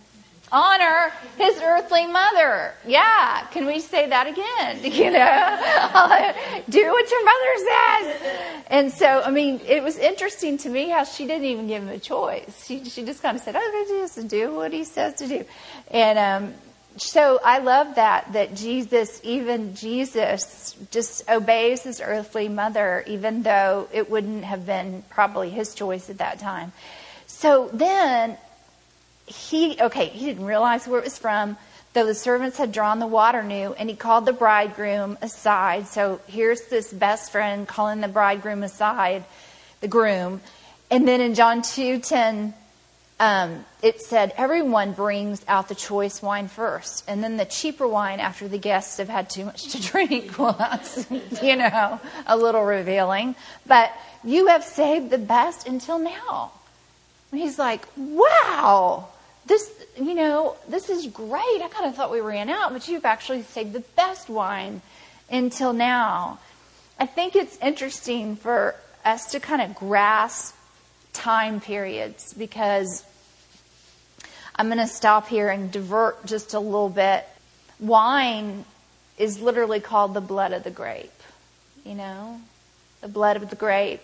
honor 0.51 1.11
his 1.37 1.59
earthly 1.61 2.07
mother. 2.07 2.73
Yeah, 2.85 3.47
can 3.51 3.65
we 3.65 3.79
say 3.79 4.09
that 4.09 4.27
again? 4.27 4.83
You 4.97 5.11
know, 5.11 6.63
do 6.69 6.91
what 6.91 7.11
your 7.11 7.25
mother 7.25 7.53
says. 7.57 8.63
And 8.67 8.91
so, 8.91 9.21
I 9.21 9.29
mean, 9.29 9.61
it 9.67 9.83
was 9.83 9.97
interesting 9.97 10.57
to 10.59 10.69
me 10.69 10.89
how 10.89 11.03
she 11.03 11.27
didn't 11.27 11.45
even 11.45 11.67
give 11.67 11.83
him 11.83 11.89
a 11.89 11.99
choice. 11.99 12.65
She 12.65 12.83
she 12.85 13.05
just 13.05 13.21
kind 13.21 13.37
of 13.37 13.43
said, 13.43 13.55
"Oh, 13.57 13.85
just 13.87 14.27
do 14.27 14.55
what 14.55 14.73
he 14.73 14.85
says 14.85 15.15
to 15.15 15.27
do," 15.27 15.45
and 15.91 16.17
um, 16.17 16.53
so 16.97 17.39
I 17.43 17.59
love 17.59 17.95
that 17.95 18.33
that 18.33 18.55
Jesus, 18.55 19.21
even 19.23 19.75
Jesus, 19.75 20.75
just 20.89 21.29
obeys 21.29 21.83
his 21.83 22.01
earthly 22.01 22.49
mother, 22.49 23.03
even 23.07 23.43
though 23.43 23.87
it 23.93 24.09
wouldn't 24.09 24.43
have 24.45 24.65
been 24.65 25.03
probably 25.09 25.49
his 25.49 25.75
choice 25.75 26.09
at 26.09 26.17
that 26.17 26.39
time. 26.39 26.73
So 27.27 27.69
then 27.71 28.37
he, 29.27 29.77
okay, 29.79 30.07
he 30.07 30.25
didn't 30.25 30.45
realize 30.45 30.87
where 30.87 30.99
it 30.99 31.03
was 31.03 31.17
from, 31.17 31.57
though 31.93 32.05
the 32.05 32.15
servants 32.15 32.57
had 32.57 32.71
drawn 32.71 32.99
the 32.99 33.07
water 33.07 33.43
knew, 33.43 33.73
and 33.73 33.89
he 33.89 33.95
called 33.95 34.25
the 34.25 34.33
bridegroom 34.33 35.17
aside. 35.21 35.87
So 35.87 36.21
here's 36.27 36.61
this 36.67 36.91
best 36.93 37.31
friend 37.31 37.67
calling 37.67 37.99
the 37.99 38.07
bridegroom 38.07 38.63
aside, 38.63 39.25
the 39.81 39.87
groom. 39.89 40.41
And 40.89 41.05
then 41.05 41.19
in 41.19 41.35
John 41.35 41.61
2 41.61 41.99
10, 41.99 42.53
um, 43.19 43.65
it 43.81 43.99
said, 43.99 44.33
Everyone 44.37 44.93
brings 44.93 45.43
out 45.45 45.67
the 45.67 45.75
choice 45.75 46.21
wine 46.21 46.47
first, 46.47 47.03
and 47.09 47.21
then 47.21 47.35
the 47.35 47.45
cheaper 47.45 47.87
wine 47.87 48.21
after 48.21 48.47
the 48.47 48.57
guests 48.57 48.97
have 48.97 49.09
had 49.09 49.29
too 49.29 49.43
much 49.43 49.73
to 49.73 49.81
drink. 49.91 50.39
Well, 50.39 50.55
that's, 50.57 51.05
you 51.43 51.57
know, 51.57 51.99
a 52.25 52.37
little 52.37 52.63
revealing. 52.63 53.35
But 53.65 53.91
you 54.23 54.47
have 54.47 54.63
saved 54.63 55.09
the 55.09 55.17
best 55.17 55.67
until 55.67 55.99
now. 55.99 56.53
He's 57.31 57.59
like, 57.59 57.85
Wow 57.97 59.09
this, 59.47 59.71
you 59.97 60.13
know, 60.13 60.55
this 60.67 60.89
is 60.89 61.07
great. 61.07 61.61
I 61.61 61.69
kind 61.71 61.85
of 61.85 61.95
thought 61.95 62.11
we 62.11 62.19
ran 62.19 62.49
out, 62.49 62.73
but 62.73 62.87
you've 62.87 63.05
actually 63.05 63.43
saved 63.43 63.73
the 63.73 63.83
best 63.95 64.29
wine 64.29 64.81
until 65.29 65.73
now. 65.73 66.39
I 66.99 67.05
think 67.05 67.35
it's 67.35 67.57
interesting 67.57 68.35
for 68.35 68.75
us 69.05 69.31
to 69.31 69.39
kind 69.39 69.61
of 69.61 69.75
grasp 69.75 70.55
time 71.13 71.61
periods 71.61 72.33
because 72.33 73.03
I'm 74.55 74.67
going 74.67 74.79
to 74.79 74.87
stop 74.87 75.27
here 75.27 75.49
and 75.49 75.71
divert 75.71 76.25
just 76.25 76.53
a 76.53 76.59
little 76.59 76.89
bit. 76.89 77.25
Wine 77.79 78.65
is 79.17 79.39
literally 79.39 79.79
called 79.79 80.13
the 80.13 80.21
blood 80.21 80.51
of 80.51 80.63
the 80.63 80.71
grape, 80.71 81.11
you 81.85 81.95
know, 81.95 82.41
the 83.01 83.07
blood 83.07 83.37
of 83.37 83.49
the 83.49 83.55
grape. 83.55 84.03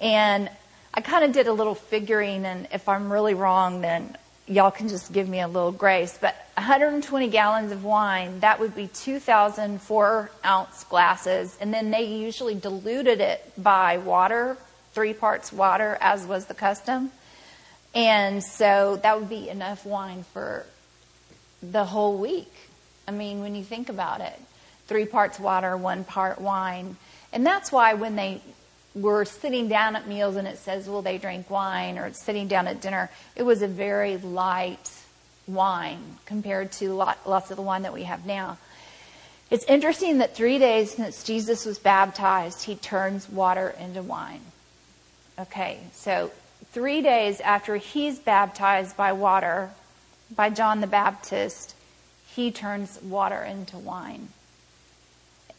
And 0.00 0.50
I 0.92 1.00
kind 1.00 1.24
of 1.24 1.32
did 1.32 1.46
a 1.46 1.52
little 1.52 1.74
figuring, 1.74 2.44
and 2.44 2.68
if 2.72 2.88
I'm 2.88 3.12
really 3.12 3.34
wrong, 3.34 3.80
then 3.80 4.16
y'all 4.50 4.72
can 4.72 4.88
just 4.88 5.12
give 5.12 5.28
me 5.28 5.40
a 5.40 5.46
little 5.46 5.70
grace, 5.70 6.18
but 6.20 6.34
120 6.54 7.28
gallons 7.28 7.70
of 7.70 7.84
wine, 7.84 8.40
that 8.40 8.58
would 8.58 8.74
be 8.74 8.88
2,000 8.88 9.80
four 9.80 10.30
ounce 10.44 10.84
glasses. 10.84 11.56
And 11.60 11.72
then 11.72 11.90
they 11.90 12.02
usually 12.02 12.56
diluted 12.56 13.20
it 13.20 13.52
by 13.56 13.98
water, 13.98 14.56
three 14.92 15.14
parts 15.14 15.52
water, 15.52 15.96
as 16.00 16.26
was 16.26 16.46
the 16.46 16.54
custom. 16.54 17.12
And 17.94 18.42
so 18.42 18.98
that 19.02 19.18
would 19.18 19.28
be 19.28 19.48
enough 19.48 19.86
wine 19.86 20.24
for 20.32 20.66
the 21.62 21.84
whole 21.84 22.18
week. 22.18 22.52
I 23.06 23.12
mean, 23.12 23.40
when 23.40 23.54
you 23.54 23.62
think 23.62 23.88
about 23.88 24.20
it, 24.20 24.38
three 24.86 25.06
parts 25.06 25.38
water, 25.38 25.76
one 25.76 26.02
part 26.02 26.40
wine. 26.40 26.96
And 27.32 27.46
that's 27.46 27.70
why 27.70 27.94
when 27.94 28.16
they 28.16 28.42
were 28.94 29.24
sitting 29.24 29.68
down 29.68 29.96
at 29.96 30.08
meals 30.08 30.36
and 30.36 30.48
it 30.48 30.58
says, 30.58 30.88
will 30.88 31.02
they 31.02 31.18
drink 31.18 31.48
wine 31.48 31.98
or 31.98 32.12
sitting 32.12 32.48
down 32.48 32.66
at 32.66 32.80
dinner, 32.80 33.10
it 33.36 33.42
was 33.42 33.62
a 33.62 33.68
very 33.68 34.16
light 34.18 34.90
wine 35.46 36.18
compared 36.26 36.72
to 36.72 36.92
lots 36.92 37.50
of 37.50 37.56
the 37.56 37.62
wine 37.62 37.82
that 37.82 37.92
we 37.92 38.04
have 38.04 38.26
now. 38.26 38.58
It's 39.50 39.64
interesting 39.64 40.18
that 40.18 40.36
three 40.36 40.58
days 40.58 40.92
since 40.92 41.24
Jesus 41.24 41.64
was 41.64 41.78
baptized, 41.78 42.64
he 42.64 42.76
turns 42.76 43.28
water 43.28 43.74
into 43.80 44.02
wine. 44.02 44.42
Okay, 45.38 45.80
so 45.92 46.30
three 46.72 47.02
days 47.02 47.40
after 47.40 47.76
he's 47.76 48.18
baptized 48.18 48.96
by 48.96 49.12
water, 49.12 49.70
by 50.34 50.50
John 50.50 50.80
the 50.80 50.86
Baptist, 50.86 51.74
he 52.28 52.52
turns 52.52 53.00
water 53.02 53.42
into 53.42 53.76
wine. 53.76 54.28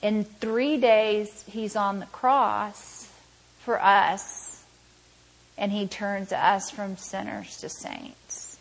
In 0.01 0.23
three 0.23 0.77
days, 0.77 1.43
he's 1.47 1.75
on 1.75 1.99
the 1.99 2.05
cross 2.07 3.00
for 3.63 3.81
us, 3.81 4.63
and 5.57 5.71
he 5.71 5.87
turns 5.87 6.31
us 6.31 6.69
from 6.71 6.97
sinners 6.97 7.57
to 7.57 7.69
saints. 7.69 8.57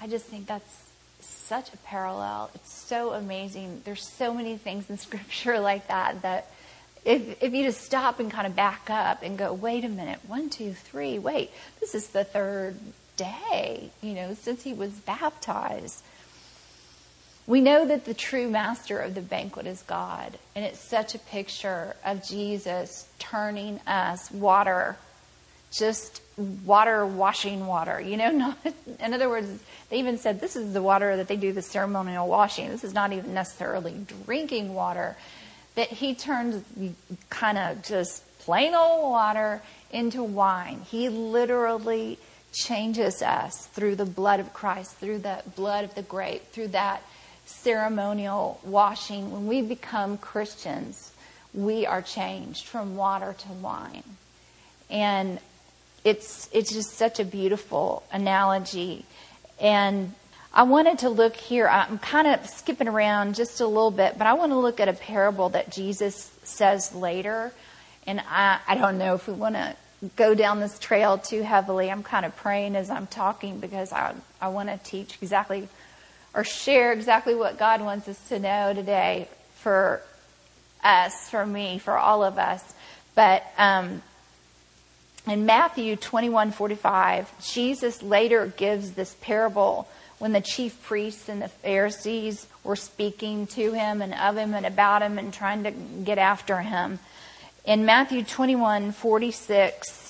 I 0.00 0.06
just 0.06 0.26
think 0.26 0.46
that's 0.46 0.84
such 1.20 1.72
a 1.72 1.76
parallel. 1.78 2.50
It's 2.54 2.72
so 2.72 3.12
amazing. 3.12 3.82
There's 3.84 4.06
so 4.06 4.32
many 4.32 4.56
things 4.56 4.88
in 4.90 4.98
scripture 4.98 5.58
like 5.58 5.88
that 5.88 6.22
that 6.22 6.50
if, 7.04 7.42
if 7.42 7.54
you 7.54 7.64
just 7.64 7.82
stop 7.82 8.20
and 8.20 8.30
kind 8.30 8.46
of 8.46 8.54
back 8.54 8.90
up 8.90 9.22
and 9.22 9.38
go, 9.38 9.52
wait 9.52 9.84
a 9.84 9.88
minute, 9.88 10.20
one, 10.26 10.50
two, 10.50 10.72
three, 10.74 11.18
wait, 11.18 11.50
this 11.80 11.94
is 11.94 12.08
the 12.08 12.24
third 12.24 12.76
day, 13.16 13.90
you 14.02 14.14
know, 14.14 14.34
since 14.34 14.62
he 14.62 14.72
was 14.72 14.90
baptized. 14.90 16.02
We 17.48 17.62
know 17.62 17.86
that 17.86 18.04
the 18.04 18.12
true 18.12 18.50
master 18.50 18.98
of 18.98 19.14
the 19.14 19.22
banquet 19.22 19.66
is 19.66 19.80
God, 19.80 20.36
and 20.54 20.66
it's 20.66 20.78
such 20.78 21.14
a 21.14 21.18
picture 21.18 21.96
of 22.04 22.22
Jesus 22.22 23.08
turning 23.18 23.80
us 23.86 24.30
water, 24.30 24.98
just 25.72 26.20
water 26.66 27.06
washing 27.06 27.66
water. 27.66 28.02
You 28.02 28.18
know, 28.18 28.30
not, 28.32 28.58
in 29.00 29.14
other 29.14 29.30
words, 29.30 29.48
they 29.88 29.98
even 29.98 30.18
said 30.18 30.42
this 30.42 30.56
is 30.56 30.74
the 30.74 30.82
water 30.82 31.16
that 31.16 31.26
they 31.26 31.36
do 31.36 31.54
the 31.54 31.62
ceremonial 31.62 32.28
washing. 32.28 32.68
This 32.68 32.84
is 32.84 32.92
not 32.92 33.14
even 33.14 33.32
necessarily 33.32 33.94
drinking 34.26 34.74
water. 34.74 35.16
That 35.74 35.88
he 35.88 36.14
turns 36.14 36.62
kind 37.30 37.56
of 37.56 37.82
just 37.82 38.22
plain 38.40 38.74
old 38.74 39.10
water 39.10 39.62
into 39.90 40.22
wine. 40.22 40.82
He 40.90 41.08
literally 41.08 42.18
changes 42.52 43.22
us 43.22 43.68
through 43.68 43.96
the 43.96 44.04
blood 44.04 44.38
of 44.38 44.52
Christ, 44.52 44.96
through 44.96 45.20
the 45.20 45.42
blood 45.56 45.84
of 45.84 45.94
the 45.94 46.02
grape, 46.02 46.52
through 46.52 46.68
that 46.68 47.02
ceremonial 47.48 48.60
washing. 48.64 49.30
When 49.32 49.46
we 49.46 49.62
become 49.62 50.18
Christians, 50.18 51.12
we 51.54 51.86
are 51.86 52.02
changed 52.02 52.66
from 52.66 52.96
water 52.96 53.34
to 53.38 53.48
wine. 53.48 54.04
And 54.90 55.38
it's 56.04 56.48
it's 56.52 56.72
just 56.72 56.92
such 56.92 57.18
a 57.20 57.24
beautiful 57.24 58.02
analogy. 58.12 59.04
And 59.60 60.14
I 60.52 60.62
wanted 60.62 61.00
to 61.00 61.08
look 61.08 61.36
here. 61.36 61.68
I'm 61.68 61.98
kind 61.98 62.26
of 62.26 62.46
skipping 62.48 62.88
around 62.88 63.34
just 63.34 63.60
a 63.60 63.66
little 63.66 63.90
bit, 63.90 64.16
but 64.16 64.26
I 64.26 64.34
want 64.34 64.52
to 64.52 64.58
look 64.58 64.80
at 64.80 64.88
a 64.88 64.92
parable 64.92 65.50
that 65.50 65.70
Jesus 65.70 66.30
says 66.44 66.94
later. 66.94 67.52
And 68.06 68.20
I, 68.20 68.60
I 68.66 68.74
don't 68.76 68.98
know 68.98 69.14
if 69.14 69.26
we 69.26 69.34
want 69.34 69.56
to 69.56 69.76
go 70.16 70.34
down 70.34 70.60
this 70.60 70.78
trail 70.78 71.18
too 71.18 71.42
heavily. 71.42 71.90
I'm 71.90 72.02
kind 72.02 72.24
of 72.24 72.34
praying 72.36 72.76
as 72.76 72.88
I'm 72.88 73.06
talking 73.06 73.58
because 73.58 73.92
I, 73.92 74.14
I 74.40 74.48
want 74.48 74.68
to 74.68 74.78
teach 74.78 75.18
exactly 75.20 75.68
or 76.38 76.44
share 76.44 76.92
exactly 76.92 77.34
what 77.34 77.58
God 77.58 77.80
wants 77.80 78.06
us 78.06 78.28
to 78.28 78.38
know 78.38 78.72
today 78.72 79.26
for 79.56 80.00
us, 80.84 81.28
for 81.28 81.44
me, 81.44 81.80
for 81.80 81.98
all 81.98 82.22
of 82.22 82.38
us. 82.38 82.62
But 83.16 83.42
um, 83.58 84.02
in 85.26 85.46
Matthew 85.46 85.96
21:45, 85.96 87.26
Jesus 87.52 88.04
later 88.04 88.46
gives 88.56 88.92
this 88.92 89.16
parable 89.20 89.88
when 90.20 90.30
the 90.30 90.40
chief 90.40 90.80
priests 90.84 91.28
and 91.28 91.42
the 91.42 91.48
Pharisees 91.48 92.46
were 92.62 92.76
speaking 92.76 93.48
to 93.48 93.72
him 93.72 94.00
and 94.00 94.14
of 94.14 94.36
him 94.36 94.54
and 94.54 94.64
about 94.64 95.02
him 95.02 95.18
and 95.18 95.34
trying 95.34 95.64
to 95.64 95.72
get 95.72 96.18
after 96.18 96.60
him. 96.60 97.00
In 97.64 97.84
Matthew 97.84 98.22
21:46, 98.22 100.07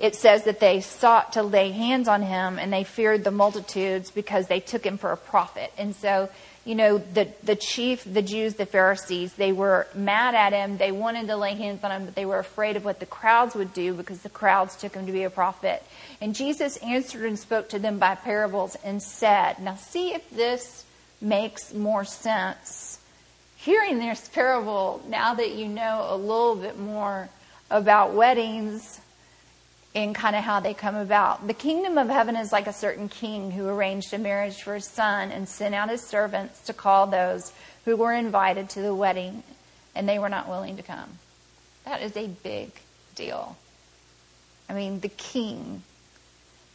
it 0.00 0.16
says 0.16 0.44
that 0.44 0.60
they 0.60 0.80
sought 0.80 1.34
to 1.34 1.42
lay 1.42 1.72
hands 1.72 2.08
on 2.08 2.22
him 2.22 2.58
and 2.58 2.72
they 2.72 2.84
feared 2.84 3.22
the 3.22 3.30
multitudes 3.30 4.10
because 4.10 4.46
they 4.46 4.58
took 4.58 4.84
him 4.84 4.96
for 4.96 5.12
a 5.12 5.16
prophet. 5.16 5.70
And 5.76 5.94
so, 5.94 6.30
you 6.64 6.74
know, 6.74 6.96
the, 6.96 7.28
the 7.42 7.54
chief, 7.54 8.02
the 8.10 8.22
Jews, 8.22 8.54
the 8.54 8.64
Pharisees, 8.64 9.34
they 9.34 9.52
were 9.52 9.86
mad 9.94 10.34
at 10.34 10.54
him. 10.54 10.78
They 10.78 10.90
wanted 10.90 11.26
to 11.26 11.36
lay 11.36 11.54
hands 11.54 11.84
on 11.84 11.90
him, 11.90 12.04
but 12.06 12.14
they 12.14 12.24
were 12.24 12.38
afraid 12.38 12.76
of 12.76 12.84
what 12.84 12.98
the 12.98 13.04
crowds 13.04 13.54
would 13.54 13.74
do 13.74 13.92
because 13.92 14.22
the 14.22 14.30
crowds 14.30 14.74
took 14.74 14.94
him 14.94 15.04
to 15.04 15.12
be 15.12 15.24
a 15.24 15.30
prophet. 15.30 15.82
And 16.22 16.34
Jesus 16.34 16.78
answered 16.78 17.26
and 17.26 17.38
spoke 17.38 17.68
to 17.70 17.78
them 17.78 17.98
by 17.98 18.14
parables 18.14 18.76
and 18.82 19.02
said, 19.02 19.58
Now 19.58 19.74
see 19.74 20.14
if 20.14 20.28
this 20.30 20.86
makes 21.20 21.74
more 21.74 22.04
sense. 22.04 22.98
Hearing 23.56 23.98
this 23.98 24.28
parable, 24.30 25.02
now 25.06 25.34
that 25.34 25.52
you 25.52 25.68
know 25.68 26.06
a 26.08 26.16
little 26.16 26.56
bit 26.56 26.78
more 26.78 27.28
about 27.70 28.14
weddings, 28.14 28.99
in 29.92 30.14
kind 30.14 30.36
of 30.36 30.44
how 30.44 30.60
they 30.60 30.74
come 30.74 30.94
about. 30.94 31.46
The 31.46 31.54
kingdom 31.54 31.98
of 31.98 32.08
heaven 32.08 32.36
is 32.36 32.52
like 32.52 32.66
a 32.66 32.72
certain 32.72 33.08
king 33.08 33.50
who 33.50 33.68
arranged 33.68 34.12
a 34.14 34.18
marriage 34.18 34.62
for 34.62 34.74
his 34.74 34.86
son 34.86 35.32
and 35.32 35.48
sent 35.48 35.74
out 35.74 35.90
his 35.90 36.02
servants 36.02 36.60
to 36.66 36.72
call 36.72 37.06
those 37.06 37.52
who 37.84 37.96
were 37.96 38.12
invited 38.12 38.68
to 38.70 38.82
the 38.82 38.94
wedding, 38.94 39.42
and 39.94 40.08
they 40.08 40.18
were 40.18 40.28
not 40.28 40.48
willing 40.48 40.76
to 40.76 40.82
come. 40.82 41.18
That 41.84 42.02
is 42.02 42.16
a 42.16 42.28
big 42.28 42.70
deal. 43.16 43.56
I 44.68 44.74
mean, 44.74 45.00
the 45.00 45.08
king, 45.08 45.82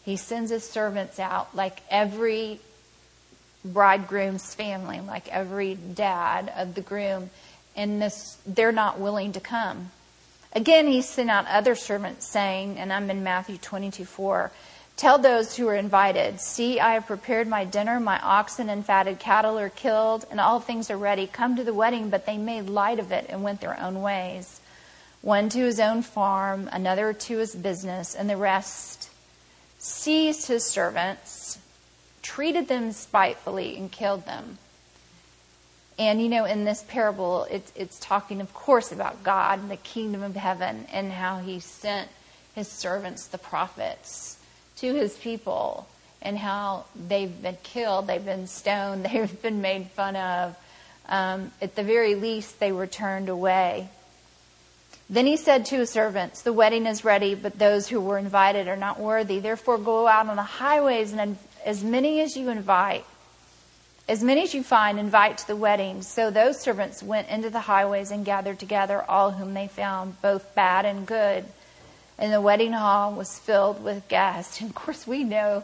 he 0.04 0.18
sends 0.18 0.52
his 0.52 0.68
servants 0.68 1.20
out 1.20 1.56
like 1.56 1.80
every 1.90 2.60
bridegroom's 3.64 4.54
family, 4.54 5.00
like 5.00 5.30
every 5.30 5.76
dad 5.76 6.52
of 6.58 6.76
the 6.76 6.82
groom, 6.82 7.30
and 7.78 8.02
this, 8.02 8.38
they're 8.46 8.74
not 8.74 9.00
willing 9.00 9.32
to 9.34 9.40
come. 9.40 9.92
Again, 10.56 10.88
he 10.88 11.02
sent 11.02 11.30
out 11.30 11.48
other 11.48 11.76
servants, 11.76 12.26
saying, 12.26 12.80
and 12.80 12.94
I'm 12.94 13.10
in 13.10 13.24
Matthew 13.24 13.58
22 13.58 14.06
4, 14.06 14.52
Tell 14.96 15.18
those 15.18 15.58
who 15.58 15.68
are 15.68 15.76
invited, 15.76 16.40
See, 16.40 16.80
I 16.80 16.94
have 16.94 17.08
prepared 17.08 17.50
my 17.50 17.66
dinner, 17.66 18.00
my 18.00 18.18
oxen 18.22 18.70
and 18.70 18.86
fatted 18.86 19.20
cattle 19.20 19.60
are 19.60 19.70
killed, 19.70 20.26
and 20.32 20.40
all 20.40 20.62
things 20.62 20.90
are 20.90 20.98
ready. 20.98 21.28
Come 21.28 21.58
to 21.58 21.66
the 21.66 21.74
wedding, 21.74 22.10
but 22.10 22.26
they 22.26 22.38
made 22.38 22.70
light 22.70 23.00
of 23.00 23.12
it 23.12 23.26
and 23.28 23.44
went 23.44 23.60
their 23.60 23.78
own 23.78 24.02
ways. 24.02 24.62
One 25.22 25.50
to 25.50 25.60
his 25.60 25.82
own 25.82 26.02
farm, 26.02 26.70
another 26.72 27.12
to 27.12 27.38
his 27.38 27.54
business, 27.54 28.16
and 28.16 28.30
the 28.30 28.38
rest 28.38 29.10
seized 29.78 30.48
his 30.48 30.66
servants, 30.66 31.60
treated 32.22 32.70
them 32.70 32.94
spitefully, 32.94 33.76
and 33.76 33.92
killed 33.92 34.26
them. 34.26 34.58
And 35.98 36.22
you 36.22 36.28
know, 36.28 36.46
in 36.46 36.66
this 36.66 36.84
parable, 36.84 37.48
it's, 37.50 37.72
it's 37.76 38.00
talking, 38.00 38.42
of 38.42 38.54
course, 38.54 38.92
about 38.92 39.24
God 39.24 39.60
and 39.60 39.72
the 39.72 39.78
kingdom 39.78 40.24
of 40.24 40.36
heaven 40.36 40.88
and 40.92 41.12
how 41.12 41.40
He 41.40 41.60
sent 41.60 42.10
His 42.54 42.68
servants, 42.68 43.28
the 43.28 43.38
prophets, 43.38 44.38
to 44.78 44.94
His 44.94 45.16
people 45.18 45.88
and 46.22 46.38
how 46.38 46.86
they've 47.08 47.42
been 47.42 47.58
killed, 47.64 48.08
they've 48.08 48.26
been 48.26 48.48
stoned, 48.48 49.06
they've 49.12 49.42
been 49.42 49.62
made 49.62 49.88
fun 49.92 50.16
of. 50.16 50.58
Um, 51.08 51.52
at 51.62 51.76
the 51.76 51.84
very 51.84 52.16
least, 52.16 52.60
they 52.60 52.72
were 52.72 52.88
turned 52.88 53.30
away. 53.30 53.90
Then 55.08 55.28
he 55.28 55.38
said 55.38 55.68
to 55.68 55.78
his 55.78 55.92
servants, 55.92 56.42
The 56.42 56.52
wedding 56.52 56.88
is 56.88 57.06
ready, 57.06 57.36
but 57.36 57.60
those 57.60 57.88
who 57.88 58.02
were 58.02 58.18
invited 58.18 58.68
are 58.68 58.76
not 58.76 59.00
worthy. 59.00 59.40
Therefore, 59.40 59.78
go 59.78 60.08
out 60.08 60.28
on 60.28 60.36
the 60.36 60.42
highways 60.42 61.14
and 61.14 61.38
as 61.64 61.84
many 61.84 62.22
as 62.22 62.36
you 62.36 62.50
invite 62.50 63.06
as 64.08 64.24
many 64.24 64.44
as 64.44 64.54
you 64.54 64.62
find, 64.62 65.00
invite 65.00 65.40
to 65.40 65.48
the 65.48 65.56
wedding. 65.56 66.02
So 66.04 66.30
those 66.30 66.60
servants 66.60 67.02
went 67.02 67.28
into 67.30 67.50
the 67.50 67.60
highways 67.60 68.12
and 68.12 68.24
gathered 68.24 68.60
together 68.60 69.02
all 69.02 69.32
whom 69.32 69.54
they 69.54 69.68
found, 69.68 70.22
both 70.22 70.54
bad 70.54 70.86
and 70.86 71.08
good. 71.08 71.46
And 72.18 72.32
the 72.32 72.42
wedding 72.42 72.72
hall 72.72 73.14
was 73.14 73.40
filled 73.40 73.84
with 73.84 74.08
guests. 74.08 74.62
And 74.62 74.70
of 74.72 74.76
course, 74.76 75.08
we 75.08 75.24
know 75.24 75.64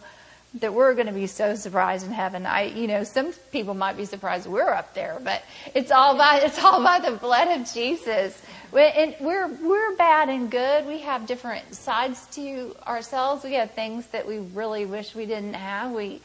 that 0.55 0.73
we're 0.73 0.93
going 0.95 1.07
to 1.07 1.13
be 1.13 1.27
so 1.27 1.55
surprised 1.55 2.05
in 2.05 2.11
heaven. 2.11 2.45
I, 2.45 2.63
you 2.63 2.87
know, 2.87 3.03
some 3.03 3.31
people 3.51 3.73
might 3.73 3.95
be 3.95 4.05
surprised 4.05 4.47
we're 4.47 4.73
up 4.73 4.93
there, 4.93 5.17
but 5.23 5.43
it's 5.73 5.91
all 5.91 6.17
by 6.17 6.41
it's 6.43 6.61
all 6.61 6.83
by 6.83 6.99
the 6.99 7.15
blood 7.15 7.47
of 7.47 7.71
Jesus. 7.71 8.41
We're, 8.71 9.15
we're 9.21 9.47
we're 9.47 9.95
bad 9.95 10.27
and 10.27 10.51
good. 10.51 10.87
We 10.87 10.99
have 10.99 11.25
different 11.25 11.73
sides 11.73 12.25
to 12.31 12.75
ourselves. 12.85 13.45
We 13.45 13.53
have 13.53 13.71
things 13.71 14.07
that 14.07 14.27
we 14.27 14.39
really 14.39 14.85
wish 14.85 15.15
we 15.15 15.25
didn't 15.25 15.53
have. 15.53 15.91
We 15.91 16.21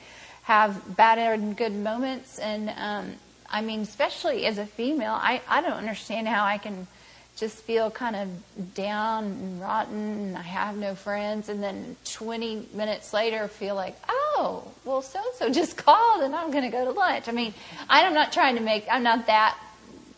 have 0.46 0.96
bad 0.96 1.18
and 1.18 1.56
good 1.56 1.72
moments. 1.72 2.38
And 2.38 2.72
um, 2.76 3.14
I 3.50 3.62
mean, 3.62 3.80
especially 3.80 4.46
as 4.46 4.58
a 4.58 4.66
female, 4.66 5.12
I, 5.12 5.42
I 5.48 5.60
don't 5.60 5.72
understand 5.72 6.28
how 6.28 6.44
I 6.44 6.58
can 6.58 6.86
just 7.34 7.58
feel 7.58 7.90
kind 7.90 8.14
of 8.14 8.74
down 8.74 9.24
and 9.24 9.60
rotten 9.60 9.96
and 9.96 10.38
I 10.38 10.42
have 10.42 10.76
no 10.76 10.94
friends. 10.94 11.48
And 11.48 11.60
then 11.60 11.96
20 12.04 12.68
minutes 12.72 13.12
later, 13.12 13.48
feel 13.48 13.74
like, 13.74 13.96
oh, 14.08 14.62
well, 14.84 15.02
so 15.02 15.18
and 15.18 15.34
so 15.34 15.50
just 15.50 15.76
called 15.76 16.22
and 16.22 16.32
I'm 16.32 16.52
going 16.52 16.62
to 16.62 16.70
go 16.70 16.84
to 16.84 16.92
lunch. 16.92 17.28
I 17.28 17.32
mean, 17.32 17.52
I'm 17.88 18.14
not 18.14 18.32
trying 18.32 18.54
to 18.54 18.62
make, 18.62 18.86
I'm 18.88 19.02
not 19.02 19.26
that 19.26 19.58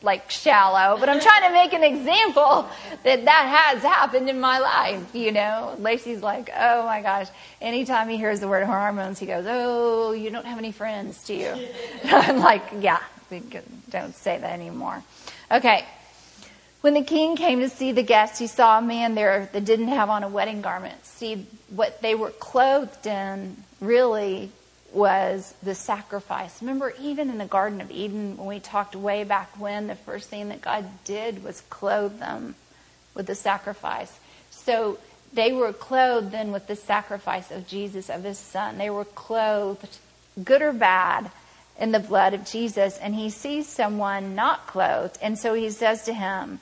like 0.03 0.31
shallow, 0.31 0.99
but 0.99 1.09
I'm 1.09 1.21
trying 1.21 1.43
to 1.43 1.53
make 1.53 1.73
an 1.73 1.83
example 1.83 2.69
that 3.03 3.25
that 3.25 3.73
has 3.73 3.83
happened 3.83 4.29
in 4.29 4.41
my 4.41 4.59
life. 4.59 5.15
You 5.15 5.33
know, 5.33 5.75
Lacey's 5.79 6.23
like, 6.23 6.51
oh 6.57 6.85
my 6.85 7.03
gosh. 7.03 7.29
Anytime 7.61 8.09
he 8.09 8.17
hears 8.17 8.41
the 8.41 8.49
word 8.49 8.65
hormones, 8.65 9.19
he 9.19 9.27
goes, 9.27 9.45
oh, 9.49 10.13
you 10.13 10.31
don't 10.31 10.47
have 10.47 10.59
any 10.59 10.73
friends, 10.73 11.25
do 11.25 11.35
you? 11.35 11.69
I'm 12.05 12.39
like, 12.39 12.63
yeah, 12.81 13.01
don't 13.91 14.15
say 14.15 14.39
that 14.39 14.53
anymore. 14.53 15.03
Okay. 15.51 15.85
When 16.81 16.95
the 16.95 17.03
king 17.03 17.35
came 17.35 17.59
to 17.61 17.69
see 17.69 17.91
the 17.91 18.05
guests, 18.05 18.39
he 18.39 18.47
saw 18.47 18.79
a 18.79 18.83
man 18.83 19.17
there 19.17 19.49
that 19.53 19.65
didn't 19.65 19.89
have 19.89 20.11
on 20.11 20.23
a 20.23 20.29
wedding 20.29 20.63
garment. 20.63 21.05
See, 21.05 21.47
what 21.71 22.01
they 22.03 22.15
were 22.15 22.31
clothed 22.31 23.05
in 23.05 23.57
really 23.81 24.53
was 24.93 25.55
the 25.63 25.75
sacrifice. 25.75 26.61
Remember, 26.63 26.95
even 27.01 27.29
in 27.29 27.39
the 27.39 27.47
Garden 27.47 27.81
of 27.81 27.91
Eden, 27.91 28.37
when 28.37 28.47
we 28.47 28.61
talked 28.61 28.97
way 28.97 29.25
back 29.25 29.51
when, 29.59 29.87
the 29.87 29.95
first 29.95 30.29
thing 30.29 30.49
that 30.49 30.63
God 30.63 30.87
did 31.05 31.45
was 31.45 31.61
clothe 31.69 32.19
them 32.19 32.55
with 33.15 33.27
the 33.27 33.35
sacrifice. 33.35 34.19
So 34.51 34.99
they 35.33 35.53
were 35.53 35.73
clothed 35.73 36.31
then 36.31 36.53
with 36.53 36.67
the 36.67 36.77
sacrifice 36.77 37.51
of 37.51 37.67
Jesus, 37.67 38.09
of 38.09 38.25
his 38.25 38.39
son. 38.39 38.79
They 38.79 38.91
were 38.91 39.05
clothed, 39.05 39.99
good 40.43 40.63
or 40.63 40.73
bad, 40.73 41.31
in 41.79 41.93
the 41.93 42.01
blood 42.01 42.35
of 42.35 42.47
Jesus. 42.47 42.99
And 42.99 43.15
he 43.15 43.31
sees 43.31 43.69
someone 43.69 44.35
not 44.35 44.67
clothed. 44.67 45.19
And 45.21 45.39
so 45.39 45.55
he 45.55 45.71
says 45.71 46.05
to 46.05 46.15
him, 46.15 46.61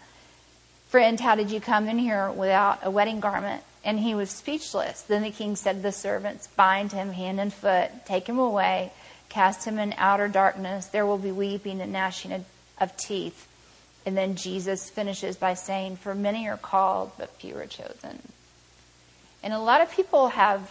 Friend, 0.88 1.18
how 1.18 1.34
did 1.34 1.50
you 1.50 1.60
come 1.60 1.88
in 1.88 1.98
here 1.98 2.30
without 2.30 2.80
a 2.82 2.90
wedding 2.90 3.20
garment? 3.20 3.62
And 3.86 3.98
he 3.98 4.14
was 4.14 4.28
speechless. 4.28 5.00
Then 5.00 5.22
the 5.22 5.30
king 5.30 5.56
said 5.56 5.76
to 5.76 5.82
the 5.82 5.92
servants, 5.92 6.46
Bind 6.48 6.92
him 6.92 7.12
hand 7.12 7.40
and 7.40 7.50
foot, 7.50 7.90
take 8.04 8.28
him 8.28 8.38
away 8.38 8.92
cast 9.28 9.66
him 9.66 9.78
in 9.78 9.94
outer 9.98 10.28
darkness. 10.28 10.86
There 10.86 11.06
will 11.06 11.18
be 11.18 11.32
weeping 11.32 11.80
and 11.80 11.92
gnashing 11.92 12.32
of, 12.32 12.44
of 12.80 12.96
teeth. 12.96 13.46
And 14.04 14.16
then 14.16 14.36
Jesus 14.36 14.88
finishes 14.88 15.36
by 15.36 15.54
saying, 15.54 15.96
For 15.96 16.14
many 16.14 16.48
are 16.48 16.56
called, 16.56 17.12
but 17.18 17.30
few 17.30 17.56
are 17.56 17.66
chosen. 17.66 18.22
And 19.42 19.52
a 19.52 19.58
lot 19.58 19.80
of 19.80 19.90
people 19.92 20.28
have 20.28 20.70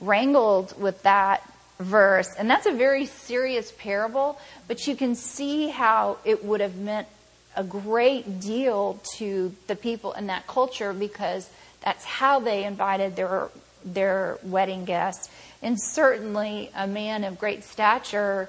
wrangled 0.00 0.80
with 0.80 1.02
that 1.02 1.42
verse. 1.78 2.34
And 2.38 2.48
that's 2.48 2.66
a 2.66 2.72
very 2.72 3.06
serious 3.06 3.72
parable, 3.76 4.38
but 4.68 4.86
you 4.86 4.96
can 4.96 5.14
see 5.14 5.68
how 5.68 6.18
it 6.24 6.44
would 6.44 6.60
have 6.60 6.76
meant 6.76 7.08
a 7.56 7.64
great 7.64 8.40
deal 8.40 9.00
to 9.16 9.54
the 9.66 9.74
people 9.74 10.12
in 10.12 10.28
that 10.28 10.46
culture 10.46 10.92
because 10.92 11.50
that's 11.82 12.04
how 12.04 12.40
they 12.40 12.64
invited 12.64 13.16
their 13.16 13.48
their 13.84 14.38
wedding 14.42 14.84
guests. 14.84 15.28
And 15.62 15.80
certainly 15.80 16.70
a 16.74 16.86
man 16.86 17.24
of 17.24 17.38
great 17.38 17.64
stature 17.64 18.48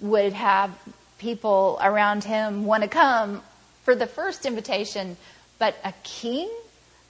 would 0.00 0.32
have 0.32 0.70
people 1.18 1.78
around 1.82 2.24
him 2.24 2.64
want 2.64 2.82
to 2.82 2.88
come 2.88 3.42
for 3.84 3.94
the 3.94 4.06
first 4.06 4.46
invitation, 4.46 5.16
but 5.58 5.76
a 5.84 5.92
king, 6.02 6.50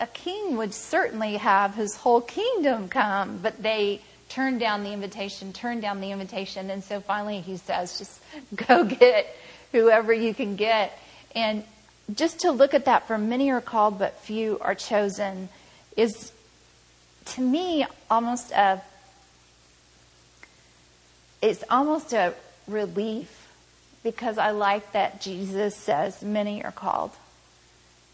a 0.01 0.07
king 0.07 0.57
would 0.57 0.72
certainly 0.72 1.37
have 1.37 1.74
his 1.74 1.96
whole 1.96 2.20
kingdom 2.20 2.88
come, 2.88 3.38
but 3.42 3.62
they 3.62 4.01
turned 4.29 4.61
down 4.61 4.85
the 4.85 4.92
invitation, 4.92 5.53
turned 5.53 5.83
down 5.83 6.01
the 6.01 6.12
invitation, 6.12 6.70
and 6.70 6.85
so 6.85 7.01
finally 7.01 7.40
he 7.40 7.57
says, 7.57 7.98
just 7.98 8.20
go 8.68 8.85
get 8.85 9.35
whoever 9.72 10.12
you 10.12 10.33
can 10.33 10.57
get. 10.57 10.96
And 11.35 11.64
just 12.14 12.40
to 12.40 12.51
look 12.51 12.75
at 12.75 12.87
that, 12.87 13.07
for 13.07 13.18
many 13.18 13.51
are 13.51 13.61
called, 13.61 13.99
but 13.99 14.18
few 14.21 14.59
are 14.61 14.75
chosen, 14.75 15.49
is 15.97 16.33
to 17.27 17.40
me 17.40 17.87
almost 18.11 18.51
a 18.53 18.81
it's 21.40 21.62
almost 21.71 22.12
a 22.12 22.35
relief 22.66 23.49
because 24.03 24.38
I 24.38 24.51
like 24.51 24.92
that 24.92 25.21
Jesus 25.21 25.77
says 25.77 26.23
many 26.23 26.64
are 26.64 26.73
called. 26.73 27.12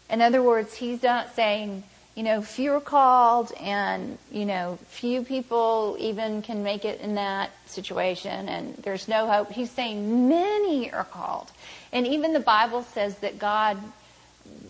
In 0.09 0.21
other 0.21 0.41
words, 0.43 0.75
he's 0.75 1.01
not 1.01 1.35
saying, 1.35 1.83
you 2.15 2.23
know, 2.23 2.41
few 2.41 2.71
are 2.73 2.81
called 2.81 3.51
and, 3.59 4.17
you 4.31 4.45
know, 4.45 4.79
few 4.87 5.23
people 5.23 5.97
even 5.99 6.41
can 6.41 6.63
make 6.63 6.85
it 6.85 7.01
in 7.01 7.15
that 7.15 7.51
situation 7.67 8.47
and 8.47 8.73
there's 8.77 9.09
no 9.09 9.27
hope. 9.27 9.51
He's 9.51 9.69
saying 9.69 10.29
many 10.29 10.91
are 10.93 11.03
called. 11.03 11.51
And 11.91 12.07
even 12.07 12.31
the 12.31 12.39
Bible 12.39 12.83
says 12.83 13.17
that 13.19 13.37
God 13.37 13.77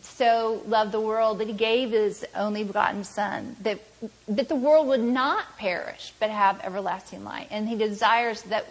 so 0.02 0.64
loved 0.68 0.92
the 0.92 1.00
world 1.00 1.40
that 1.40 1.48
he 1.48 1.54
gave 1.54 1.92
his 1.92 2.26
only 2.36 2.64
begotten 2.64 3.04
son 3.04 3.56
that 3.62 3.80
that 4.28 4.48
the 4.48 4.56
world 4.56 4.88
would 4.88 5.02
not 5.02 5.58
perish 5.58 6.14
but 6.20 6.30
have 6.30 6.62
everlasting 6.64 7.24
life 7.24 7.48
and 7.52 7.68
he 7.68 7.76
desires 7.76 8.42
that 8.44 8.66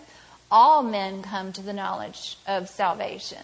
all 0.51 0.83
men 0.83 1.23
come 1.23 1.53
to 1.53 1.61
the 1.61 1.73
knowledge 1.73 2.39
of 2.47 2.69
salvation 2.69 3.43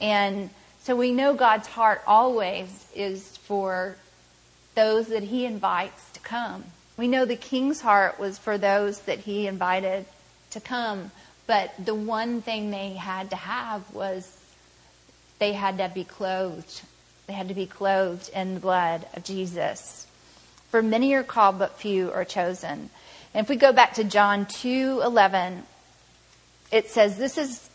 and 0.00 0.48
so 0.82 0.94
we 0.96 1.10
know 1.10 1.34
God's 1.34 1.66
heart 1.66 2.00
always 2.06 2.86
is 2.94 3.36
for 3.38 3.96
those 4.76 5.08
that 5.08 5.24
he 5.24 5.44
invites 5.44 6.10
to 6.12 6.20
come 6.20 6.64
we 6.96 7.08
know 7.08 7.24
the 7.24 7.36
king's 7.36 7.80
heart 7.80 8.20
was 8.20 8.38
for 8.38 8.56
those 8.56 9.00
that 9.00 9.18
he 9.18 9.48
invited 9.48 10.06
to 10.50 10.60
come 10.60 11.10
but 11.46 11.72
the 11.82 11.94
one 11.94 12.42
thing 12.42 12.70
they 12.70 12.94
had 12.94 13.30
to 13.30 13.36
have 13.36 13.92
was 13.94 14.36
they 15.38 15.52
had 15.52 15.78
to 15.78 15.90
be 15.92 16.04
clothed. 16.04 16.82
They 17.26 17.32
had 17.32 17.48
to 17.48 17.54
be 17.54 17.66
clothed 17.66 18.30
in 18.30 18.54
the 18.54 18.60
blood 18.60 19.06
of 19.14 19.24
Jesus. 19.24 20.06
For 20.70 20.82
many 20.82 21.14
are 21.14 21.22
called, 21.22 21.58
but 21.58 21.78
few 21.78 22.10
are 22.12 22.24
chosen. 22.24 22.90
And 23.34 23.44
if 23.44 23.48
we 23.48 23.56
go 23.56 23.72
back 23.72 23.94
to 23.94 24.04
John 24.04 24.46
2:11, 24.46 25.64
it 26.72 26.90
says 26.90 27.16
this 27.16 27.38
is 27.38 27.68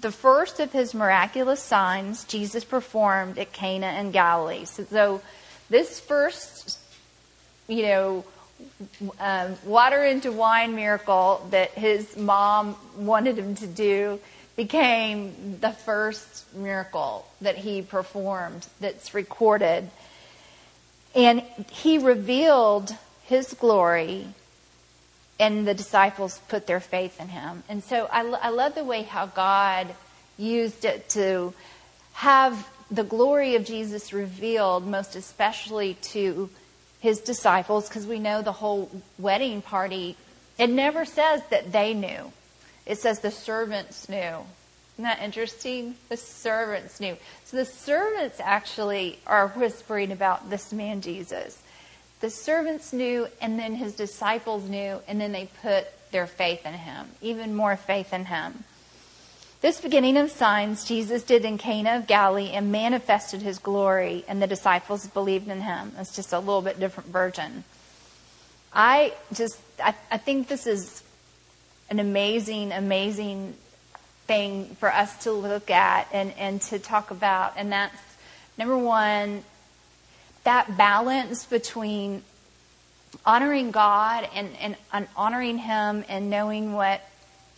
the 0.00 0.10
first 0.10 0.60
of 0.60 0.72
his 0.72 0.92
miraculous 0.92 1.62
signs 1.62 2.24
Jesus 2.24 2.64
performed 2.64 3.38
at 3.38 3.52
Cana 3.52 3.92
in 3.98 4.10
Galilee. 4.10 4.66
So, 4.66 4.84
so 4.84 5.22
this 5.70 6.00
first, 6.00 6.78
you 7.68 7.82
know, 7.82 8.24
um, 9.18 9.56
water 9.64 10.04
into 10.04 10.30
wine 10.30 10.74
miracle 10.74 11.46
that 11.50 11.70
his 11.70 12.16
mom 12.16 12.76
wanted 12.96 13.38
him 13.38 13.54
to 13.56 13.66
do 13.66 14.20
became 14.56 15.58
the 15.60 15.72
first 15.72 16.54
miracle 16.54 17.26
that 17.40 17.56
he 17.56 17.82
performed 17.82 18.66
that's 18.80 19.14
recorded. 19.14 19.90
And 21.14 21.42
he 21.70 21.98
revealed 21.98 22.94
his 23.24 23.54
glory, 23.54 24.26
and 25.40 25.66
the 25.66 25.74
disciples 25.74 26.40
put 26.48 26.66
their 26.66 26.80
faith 26.80 27.20
in 27.20 27.28
him. 27.28 27.62
And 27.68 27.82
so 27.82 28.08
I, 28.10 28.20
I 28.20 28.48
love 28.50 28.74
the 28.74 28.84
way 28.84 29.02
how 29.02 29.26
God 29.26 29.94
used 30.36 30.84
it 30.84 31.08
to 31.10 31.52
have 32.12 32.68
the 32.90 33.04
glory 33.04 33.54
of 33.54 33.64
Jesus 33.64 34.12
revealed, 34.12 34.86
most 34.86 35.16
especially 35.16 35.94
to 35.94 36.50
his 37.00 37.20
disciples, 37.20 37.88
because 37.88 38.06
we 38.06 38.18
know 38.18 38.42
the 38.42 38.52
whole 38.52 38.90
wedding 39.18 39.62
party, 39.62 40.16
it 40.58 40.70
never 40.70 41.04
says 41.04 41.42
that 41.50 41.72
they 41.72 41.94
knew. 41.94 42.32
It 42.86 42.98
says 42.98 43.20
the 43.20 43.30
servants 43.30 44.08
knew. 44.08 44.44
Isn't 44.94 45.04
that 45.04 45.22
interesting? 45.22 45.96
The 46.08 46.16
servants 46.16 47.00
knew. 47.00 47.16
So 47.44 47.56
the 47.56 47.64
servants 47.64 48.38
actually 48.40 49.18
are 49.26 49.48
whispering 49.48 50.12
about 50.12 50.50
this 50.50 50.72
man 50.72 51.00
Jesus. 51.00 51.60
The 52.20 52.30
servants 52.30 52.92
knew, 52.92 53.26
and 53.40 53.58
then 53.58 53.74
his 53.74 53.94
disciples 53.94 54.68
knew, 54.68 55.00
and 55.08 55.20
then 55.20 55.32
they 55.32 55.50
put 55.62 55.86
their 56.12 56.26
faith 56.26 56.64
in 56.64 56.74
him, 56.74 57.08
even 57.20 57.54
more 57.54 57.76
faith 57.76 58.12
in 58.12 58.26
him. 58.26 58.64
This 59.64 59.80
beginning 59.80 60.18
of 60.18 60.30
signs 60.30 60.84
Jesus 60.84 61.22
did 61.22 61.46
in 61.46 61.56
Cana 61.56 61.96
of 61.96 62.06
Galilee 62.06 62.50
and 62.52 62.70
manifested 62.70 63.40
his 63.40 63.58
glory, 63.58 64.22
and 64.28 64.42
the 64.42 64.46
disciples 64.46 65.06
believed 65.06 65.48
in 65.48 65.62
him. 65.62 65.92
It's 65.98 66.14
just 66.14 66.34
a 66.34 66.38
little 66.38 66.60
bit 66.60 66.78
different 66.78 67.08
version. 67.08 67.64
I 68.74 69.14
just, 69.32 69.58
I, 69.82 69.94
I 70.10 70.18
think 70.18 70.48
this 70.48 70.66
is 70.66 71.02
an 71.88 71.98
amazing, 71.98 72.72
amazing 72.72 73.54
thing 74.26 74.66
for 74.80 74.92
us 74.92 75.24
to 75.24 75.32
look 75.32 75.70
at 75.70 76.08
and, 76.12 76.34
and 76.36 76.60
to 76.60 76.78
talk 76.78 77.10
about. 77.10 77.54
And 77.56 77.72
that's 77.72 77.96
number 78.58 78.76
one, 78.76 79.44
that 80.42 80.76
balance 80.76 81.46
between 81.46 82.20
honoring 83.24 83.70
God 83.70 84.28
and, 84.34 84.50
and, 84.60 84.76
and 84.92 85.08
honoring 85.16 85.56
Him 85.56 86.04
and 86.06 86.28
knowing 86.28 86.74
what 86.74 87.00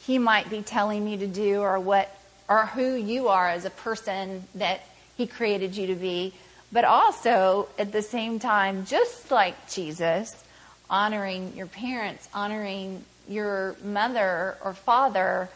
He 0.06 0.18
might 0.18 0.48
be 0.48 0.62
telling 0.62 1.08
you 1.08 1.18
to 1.18 1.26
do 1.26 1.60
or 1.60 1.80
what 1.80 2.08
or 2.48 2.66
who 2.66 2.94
you 2.94 3.26
are 3.26 3.48
as 3.48 3.64
a 3.64 3.70
person 3.70 4.44
that 4.54 4.80
He 5.16 5.26
created 5.26 5.76
you 5.76 5.88
to 5.88 5.96
be. 5.96 6.32
But 6.70 6.84
also 6.84 7.68
at 7.76 7.90
the 7.90 8.02
same 8.02 8.38
time, 8.38 8.86
just 8.86 9.30
like 9.30 9.68
Jesus, 9.68 10.44
honoring 10.88 11.56
your 11.56 11.66
parents, 11.66 12.28
honoring 12.32 13.04
your 13.28 13.74
mother 13.82 14.56
or 14.64 14.74
father 14.74 15.48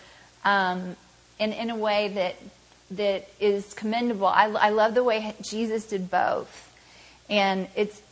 um, 0.45 0.97
in, 1.39 1.53
in 1.53 1.71
a 1.71 1.77
way 1.77 2.09
that 2.09 2.37
that 2.93 3.29
is 3.39 3.73
commendable. 3.75 4.27
I, 4.27 4.47
I 4.47 4.71
love 4.71 4.95
the 4.95 5.05
way 5.05 5.33
Jesus 5.43 5.87
did 5.87 6.11
both, 6.11 6.75
and 7.29 7.69
it's 7.77 8.03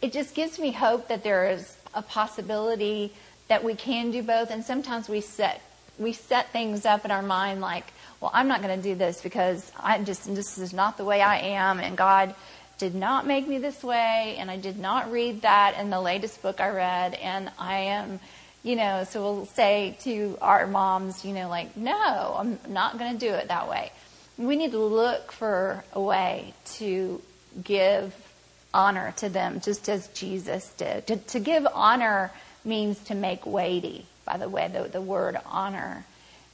it 0.00 0.12
just 0.12 0.36
gives 0.36 0.60
me 0.60 0.70
hope 0.70 1.08
that 1.08 1.24
there 1.24 1.50
is 1.50 1.76
a 1.92 2.02
possibility 2.02 3.12
that 3.48 3.64
we 3.64 3.74
can 3.74 4.12
do 4.12 4.22
both. 4.22 4.50
And 4.52 4.64
sometimes 4.64 5.08
we 5.08 5.20
set 5.20 5.60
we 5.98 6.12
set 6.12 6.52
things 6.52 6.84
up 6.86 7.04
in 7.04 7.10
our 7.10 7.22
mind 7.22 7.60
like, 7.60 7.84
well, 8.20 8.30
I'm 8.34 8.48
not 8.48 8.62
going 8.62 8.76
to 8.76 8.82
do 8.82 8.94
this 8.94 9.20
because 9.22 9.70
I 9.78 9.98
just 10.02 10.34
this 10.34 10.58
is 10.58 10.72
not 10.72 10.96
the 10.96 11.04
way 11.04 11.20
I 11.20 11.38
am, 11.38 11.80
and 11.80 11.96
God 11.96 12.34
did 12.78 12.94
not 12.94 13.26
make 13.26 13.46
me 13.46 13.58
this 13.58 13.82
way, 13.82 14.36
and 14.38 14.50
I 14.50 14.56
did 14.56 14.78
not 14.78 15.10
read 15.10 15.42
that 15.42 15.76
in 15.78 15.90
the 15.90 16.00
latest 16.00 16.42
book 16.42 16.60
I 16.60 16.68
read, 16.68 17.14
and 17.14 17.50
I 17.58 17.78
am 17.80 18.20
you 18.62 18.76
know, 18.76 19.04
so 19.04 19.22
we'll 19.22 19.46
say 19.46 19.96
to 20.00 20.36
our 20.40 20.66
moms, 20.66 21.24
you 21.24 21.32
know, 21.32 21.48
like, 21.48 21.76
no, 21.76 22.34
I'm 22.36 22.58
not 22.68 22.98
going 22.98 23.12
to 23.12 23.18
do 23.18 23.32
it 23.32 23.48
that 23.48 23.68
way. 23.68 23.92
We 24.36 24.56
need 24.56 24.72
to 24.72 24.78
look 24.78 25.32
for 25.32 25.84
a 25.92 26.00
way 26.00 26.54
to 26.76 27.22
give 27.62 28.14
honor 28.74 29.14
to 29.18 29.28
them, 29.28 29.60
just 29.60 29.88
as 29.88 30.08
Jesus 30.08 30.72
did. 30.76 31.06
To, 31.06 31.16
to 31.16 31.40
give 31.40 31.66
honor 31.72 32.32
means 32.64 32.98
to 33.04 33.14
make 33.14 33.46
weighty, 33.46 34.06
by 34.28 34.36
the 34.36 34.48
way, 34.48 34.68
the, 34.68 34.88
the 34.88 35.00
word 35.00 35.38
honor. 35.46 36.04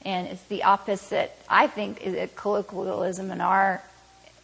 And 0.03 0.27
it's 0.27 0.43
the 0.43 0.63
opposite, 0.63 1.35
I 1.49 1.67
think, 1.67 2.01
is 2.01 2.13
a 2.13 2.27
colloquialism 2.27 3.31
in 3.31 3.41
our, 3.41 3.83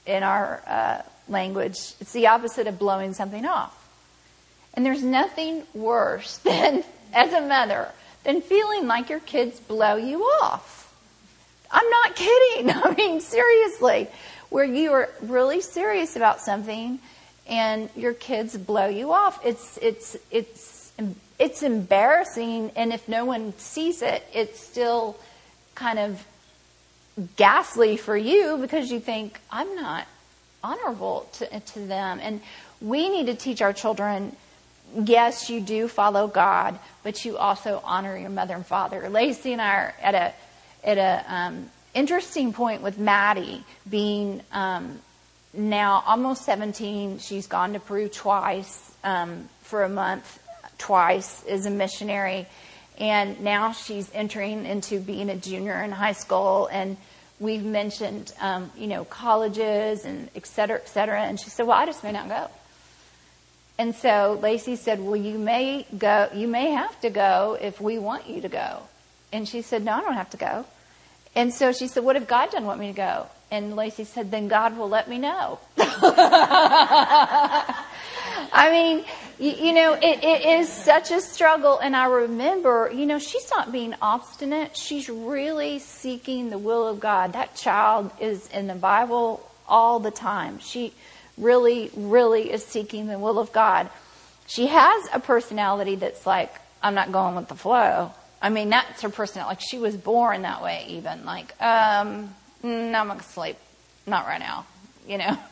in 0.06 0.24
our 0.24 0.62
uh, 0.67 1.02
language. 1.30 1.78
It's 2.02 2.12
the 2.12 2.28
opposite 2.28 2.67
of 2.67 2.78
blowing 2.78 3.13
something 3.13 3.46
off. 3.46 3.78
And 4.74 4.86
there's 4.86 5.04
nothing 5.04 5.63
worse 5.74 6.38
than 6.44 6.84
as 7.13 7.32
a 7.34 7.41
mother 7.41 7.89
than 8.24 8.41
feeling 8.41 8.88
like 8.88 9.10
your 9.10 9.20
kids 9.20 9.60
blow 9.60 9.96
you 9.96 10.24
off. 10.24 10.94
I'm 11.72 11.89
not 11.89 12.15
kidding. 12.15 12.70
I 12.76 12.94
mean, 12.96 13.22
seriously, 13.22 14.08
where 14.50 14.65
you 14.65 14.91
are 14.91 15.10
really 15.22 15.62
serious 15.62 16.17
about 16.17 16.41
something 16.41 17.00
and 17.48 17.89
your 17.96 18.13
kids 18.13 18.58
blow 18.58 18.88
you 18.88 19.13
off. 19.13 19.46
It's, 19.46 19.78
it's, 19.78 20.17
it's, 20.30 20.91
it's 21.42 21.64
embarrassing, 21.64 22.72
and 22.76 22.94
if 22.94 23.08
no 23.10 23.26
one 23.26 23.58
sees 23.58 24.04
it, 24.04 24.24
it's 24.32 24.60
still 24.60 25.18
kind 25.74 25.98
of 25.98 26.24
ghastly 27.36 27.98
for 27.98 28.16
you 28.16 28.58
because 28.62 28.92
you 28.92 29.00
think 29.00 29.40
I'm 29.50 29.76
not 29.76 30.06
honorable 30.64 31.28
to, 31.34 31.60
to 31.60 31.80
them. 31.80 32.20
And 32.22 32.42
we 32.80 33.10
need 33.10 33.26
to 33.26 33.34
teach 33.34 33.64
our 33.64 33.74
children. 33.74 34.36
Yes, 34.96 35.50
you 35.50 35.62
do 35.62 35.88
follow 35.88 36.28
God, 36.28 36.78
but 37.02 37.26
you 37.26 37.38
also 37.38 37.82
honor 37.84 38.16
your 38.16 38.30
mother 38.30 38.54
and 38.54 38.66
father. 38.66 39.10
Lacey 39.10 39.52
and 39.54 39.62
I 39.62 39.76
are 39.76 39.96
at 40.00 40.14
a 40.14 40.34
at 40.84 40.98
a 41.00 41.34
um, 41.34 41.72
interesting 41.96 42.54
point 42.54 42.84
with 42.84 43.00
Maddie 43.00 43.64
being 43.90 44.42
um, 44.52 45.00
now 45.56 46.04
almost 46.06 46.46
17. 46.46 47.18
She's 47.18 47.48
gone 47.48 47.74
to 47.74 47.80
Peru 47.80 48.10
twice 48.10 48.94
um, 49.04 49.50
for 49.62 49.84
a 49.84 49.90
month, 49.90 50.40
twice 50.82 51.44
as 51.46 51.65
a 51.65 51.70
missionary, 51.70 52.48
and 52.98 53.41
now 53.41 53.72
she's 53.72 54.10
entering 54.13 54.65
into 54.65 55.00
being 55.00 55.30
a 55.30 55.36
junior 55.36 55.82
in 55.82 55.91
high 55.91 56.13
school. 56.13 56.67
And 56.72 56.98
we've 57.39 57.63
mentioned, 57.63 58.34
um, 58.41 58.72
you 58.76 58.88
know, 58.88 59.06
colleges 59.06 60.06
and 60.06 60.30
et 60.36 60.46
cetera, 60.46 60.78
et 60.78 60.89
cetera. 60.89 61.22
And 61.22 61.39
she 61.39 61.50
said, 61.50 61.67
"Well, 61.67 61.78
I 61.78 61.86
just 61.86 62.04
may 62.04 62.12
not 62.12 62.28
go." 62.28 62.50
And 63.78 63.96
so 63.96 64.39
Lacey 64.41 64.76
said, 64.76 65.00
"Well, 65.00 65.15
you 65.15 65.38
may 65.38 65.86
go. 65.98 66.30
You 66.34 66.48
may 66.48 66.72
have 66.72 67.00
to 67.02 67.10
go 67.10 67.58
if 67.60 67.80
we 67.80 68.00
want 68.00 68.28
you 68.28 68.41
to 68.41 68.50
go." 68.50 68.84
And 69.32 69.48
she 69.48 69.62
said, 69.62 69.86
"No, 69.86 69.94
I 69.94 70.02
don't 70.02 70.13
have 70.13 70.32
to 70.32 70.38
go." 70.38 70.65
And 71.36 71.54
so 71.54 71.72
she 71.72 71.88
said, 71.88 72.04
What 72.04 72.17
if 72.17 72.28
God 72.28 72.48
doesn't 72.52 72.65
want 72.65 72.80
me 72.80 72.88
to 72.88 72.94
go? 72.94 73.28
And 73.50 73.76
Lacey 73.76 74.04
said, 74.04 74.32
Then 74.32 74.48
God 74.48 74.78
will 74.78 74.89
let 74.89 75.08
me 75.10 75.17
know. 75.17 75.60
I 78.54 78.70
mean, 78.72 79.06
you, 79.42 79.54
you 79.54 79.74
know, 79.74 79.94
it, 79.94 80.24
it 80.24 80.46
is 80.46 80.70
such 80.70 81.10
a 81.10 81.20
struggle. 81.20 81.80
And 81.80 81.96
I 81.96 82.06
remember, 82.06 82.92
you 82.94 83.08
know, 83.08 83.18
she's 83.18 83.50
not 83.50 83.72
being 83.72 83.96
obstinate. 84.00 84.78
She's 84.78 85.10
really 85.10 85.80
seeking 85.80 86.52
the 86.52 86.60
will 86.60 86.88
of 86.88 87.00
God. 87.00 87.34
That 87.34 87.56
child 87.56 88.12
is 88.20 88.48
in 88.50 88.68
the 88.68 88.76
Bible 88.76 89.44
all 89.68 90.00
the 90.00 90.12
time. 90.12 90.60
She 90.60 90.94
really, 91.40 91.90
really 91.96 92.52
is 92.52 92.64
seeking 92.64 93.08
the 93.08 93.18
will 93.18 93.40
of 93.40 93.52
God. 93.52 93.90
She 94.46 94.68
has 94.68 95.08
a 95.12 95.20
personality 95.20 95.96
that's 95.96 96.28
like, 96.28 96.54
I'm 96.84 96.94
not 96.94 97.12
going 97.12 97.36
with 97.36 97.48
the 97.48 97.56
flow. 97.56 98.12
I 98.44 98.50
mean, 98.50 98.70
that's 98.70 99.02
her 99.02 99.10
personality. 99.10 99.56
Like 99.56 99.62
she 99.62 99.80
was 99.80 99.96
born 99.96 100.44
that 100.44 100.62
way, 100.62 100.86
even 100.90 101.26
like, 101.26 101.60
um, 101.60 102.36
no, 102.62 103.00
I'm 103.00 103.08
gonna 103.08 103.24
sleep, 103.24 103.58
not 104.06 104.28
right 104.28 104.40
now, 104.40 104.68
you 105.08 105.18
know. 105.18 105.38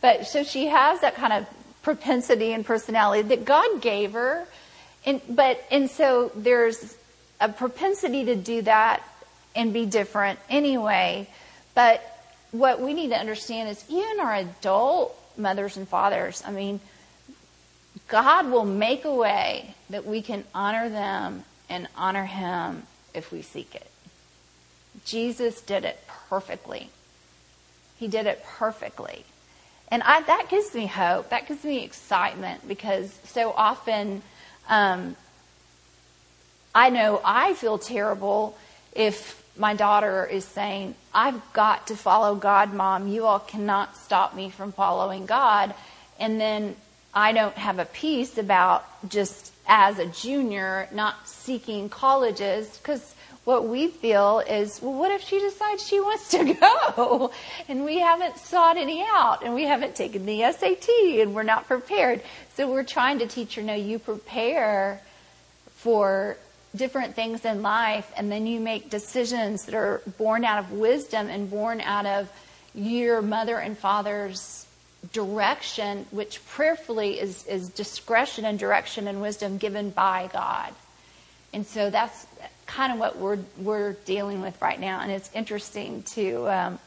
But 0.00 0.26
so 0.26 0.44
she 0.44 0.66
has 0.66 1.00
that 1.00 1.14
kind 1.14 1.32
of 1.32 1.46
propensity 1.84 2.52
and 2.52 2.66
personality 2.66 3.28
that 3.28 3.44
God 3.44 3.80
gave 3.80 4.14
her, 4.14 4.46
and 5.06 5.20
but 5.28 5.62
and 5.70 5.88
so 5.90 6.32
there's 6.34 6.96
a 7.40 7.48
propensity 7.48 8.24
to 8.24 8.34
do 8.34 8.62
that 8.62 9.02
and 9.54 9.72
be 9.72 9.86
different 9.86 10.38
anyway. 10.50 11.28
But 11.74 12.02
what 12.50 12.80
we 12.80 12.94
need 12.94 13.08
to 13.08 13.18
understand 13.18 13.68
is 13.68 13.84
even 13.88 14.20
our 14.20 14.34
adult 14.34 15.16
mothers 15.36 15.76
and 15.76 15.86
fathers, 15.86 16.42
I 16.46 16.52
mean, 16.52 16.80
God 18.08 18.50
will 18.50 18.64
make 18.64 19.04
a 19.04 19.14
way 19.14 19.74
that 19.90 20.06
we 20.06 20.22
can 20.22 20.44
honor 20.54 20.88
them 20.88 21.44
and 21.68 21.88
honor 21.96 22.24
Him 22.24 22.84
if 23.12 23.30
we 23.30 23.42
seek 23.42 23.74
it. 23.74 23.90
Jesus 25.04 25.60
did 25.60 25.84
it 25.84 25.98
perfectly. 26.28 26.88
He 27.96 28.08
did 28.08 28.26
it 28.26 28.44
perfectly. 28.44 29.24
And 29.94 30.02
I, 30.02 30.22
that 30.22 30.48
gives 30.48 30.74
me 30.74 30.88
hope. 30.88 31.30
That 31.30 31.46
gives 31.46 31.62
me 31.62 31.84
excitement 31.84 32.66
because 32.66 33.16
so 33.26 33.52
often 33.52 34.22
um, 34.68 35.14
I 36.74 36.90
know 36.90 37.20
I 37.24 37.54
feel 37.54 37.78
terrible 37.78 38.58
if 38.92 39.40
my 39.56 39.74
daughter 39.74 40.26
is 40.26 40.44
saying, 40.44 40.96
I've 41.14 41.40
got 41.52 41.86
to 41.86 41.96
follow 41.96 42.34
God, 42.34 42.74
Mom. 42.74 43.06
You 43.06 43.24
all 43.26 43.38
cannot 43.38 43.96
stop 43.96 44.34
me 44.34 44.50
from 44.50 44.72
following 44.72 45.26
God. 45.26 45.72
And 46.18 46.40
then 46.40 46.74
I 47.14 47.30
don't 47.30 47.54
have 47.54 47.78
a 47.78 47.84
peace 47.84 48.36
about 48.36 48.84
just 49.08 49.52
as 49.64 50.00
a 50.00 50.06
junior 50.06 50.88
not 50.90 51.28
seeking 51.28 51.88
colleges 51.88 52.78
because 52.78 53.13
what 53.44 53.68
we 53.68 53.88
feel 53.88 54.40
is, 54.40 54.80
well, 54.80 54.94
what 54.94 55.10
if 55.10 55.22
she 55.22 55.38
decides 55.38 55.86
she 55.86 56.00
wants 56.00 56.30
to 56.30 56.54
go? 56.96 57.30
And 57.68 57.84
we 57.84 57.98
haven't 57.98 58.38
sought 58.38 58.76
any 58.76 59.02
out 59.02 59.44
and 59.44 59.54
we 59.54 59.64
haven't 59.64 59.94
taken 59.94 60.24
the 60.26 60.50
SAT 60.52 60.88
and 61.20 61.34
we're 61.34 61.42
not 61.42 61.66
prepared. 61.66 62.22
So 62.56 62.70
we're 62.70 62.84
trying 62.84 63.18
to 63.18 63.26
teach 63.26 63.56
her, 63.56 63.62
no, 63.62 63.74
you 63.74 63.98
prepare 63.98 65.00
for 65.76 66.38
different 66.74 67.14
things 67.14 67.44
in 67.44 67.62
life 67.62 68.10
and 68.16 68.32
then 68.32 68.46
you 68.46 68.60
make 68.60 68.90
decisions 68.90 69.66
that 69.66 69.74
are 69.74 70.00
born 70.18 70.44
out 70.44 70.58
of 70.58 70.72
wisdom 70.72 71.28
and 71.28 71.50
born 71.50 71.80
out 71.80 72.06
of 72.06 72.30
your 72.74 73.22
mother 73.22 73.58
and 73.58 73.76
father's 73.76 74.66
direction, 75.12 76.06
which 76.10 76.44
prayerfully 76.48 77.20
is, 77.20 77.46
is 77.46 77.68
discretion 77.68 78.46
and 78.46 78.58
direction 78.58 79.06
and 79.06 79.20
wisdom 79.20 79.58
given 79.58 79.90
by 79.90 80.30
God. 80.32 80.72
And 81.52 81.66
so 81.66 81.90
that's 81.90 82.26
kind 82.66 82.92
of 82.92 82.98
what 82.98 83.18
we're 83.18 83.38
we're 83.58 83.92
dealing 84.04 84.40
with 84.40 84.60
right 84.60 84.78
now. 84.78 85.00
And 85.00 85.10
it's 85.10 85.30
interesting 85.34 86.02
to 86.14 86.48
um, 86.48 86.78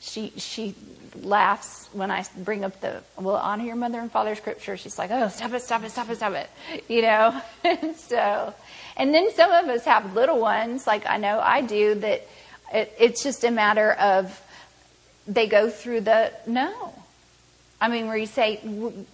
she 0.00 0.32
she 0.36 0.74
laughs 1.22 1.88
when 1.92 2.10
I 2.10 2.24
bring 2.38 2.64
up 2.64 2.80
the 2.80 3.02
well 3.16 3.36
honor 3.36 3.64
your 3.64 3.76
mother 3.76 4.00
and 4.00 4.10
father 4.10 4.34
scripture. 4.34 4.76
She's 4.76 4.98
like, 4.98 5.10
oh 5.10 5.28
stop 5.28 5.52
it, 5.52 5.62
stop 5.62 5.84
it, 5.84 5.90
stop 5.90 6.10
it, 6.10 6.16
stop 6.16 6.32
it, 6.34 6.50
you 6.88 7.02
know. 7.02 7.40
and 7.64 7.96
so, 7.96 8.54
and 8.96 9.14
then 9.14 9.32
some 9.32 9.50
of 9.50 9.68
us 9.68 9.84
have 9.84 10.14
little 10.14 10.40
ones, 10.40 10.86
like 10.86 11.06
I 11.06 11.16
know 11.16 11.38
I 11.40 11.60
do, 11.62 11.94
that 11.96 12.26
it, 12.72 12.94
it's 12.98 13.22
just 13.22 13.44
a 13.44 13.50
matter 13.50 13.92
of 13.92 14.40
they 15.26 15.46
go 15.46 15.70
through 15.70 16.02
the 16.02 16.32
no 16.46 16.92
I 17.80 17.88
mean, 17.88 18.06
where 18.06 18.16
you 18.16 18.26
say, 18.26 18.60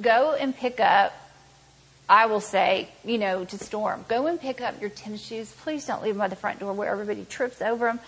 go 0.01 0.35
and 0.39 0.57
pick 0.57 0.79
up, 0.79 1.13
I 2.13 2.27
will 2.27 2.41
say, 2.43 2.91
you 3.07 3.17
know, 3.17 3.47
to 3.47 3.57
Storm, 3.57 4.05
go 4.07 4.27
and 4.27 4.39
pick 4.39 4.61
up 4.61 4.79
your 4.83 4.91
tennis 4.91 5.23
shoes. 5.23 5.51
Please 5.63 5.87
don't 5.87 6.03
leave 6.03 6.13
them 6.13 6.19
by 6.19 6.29
the 6.29 6.37
front 6.37 6.61
door 6.61 6.75
where 6.75 6.91
everybody 6.91 7.25
trips 7.25 7.63
over 7.63 7.87
them. 7.87 8.01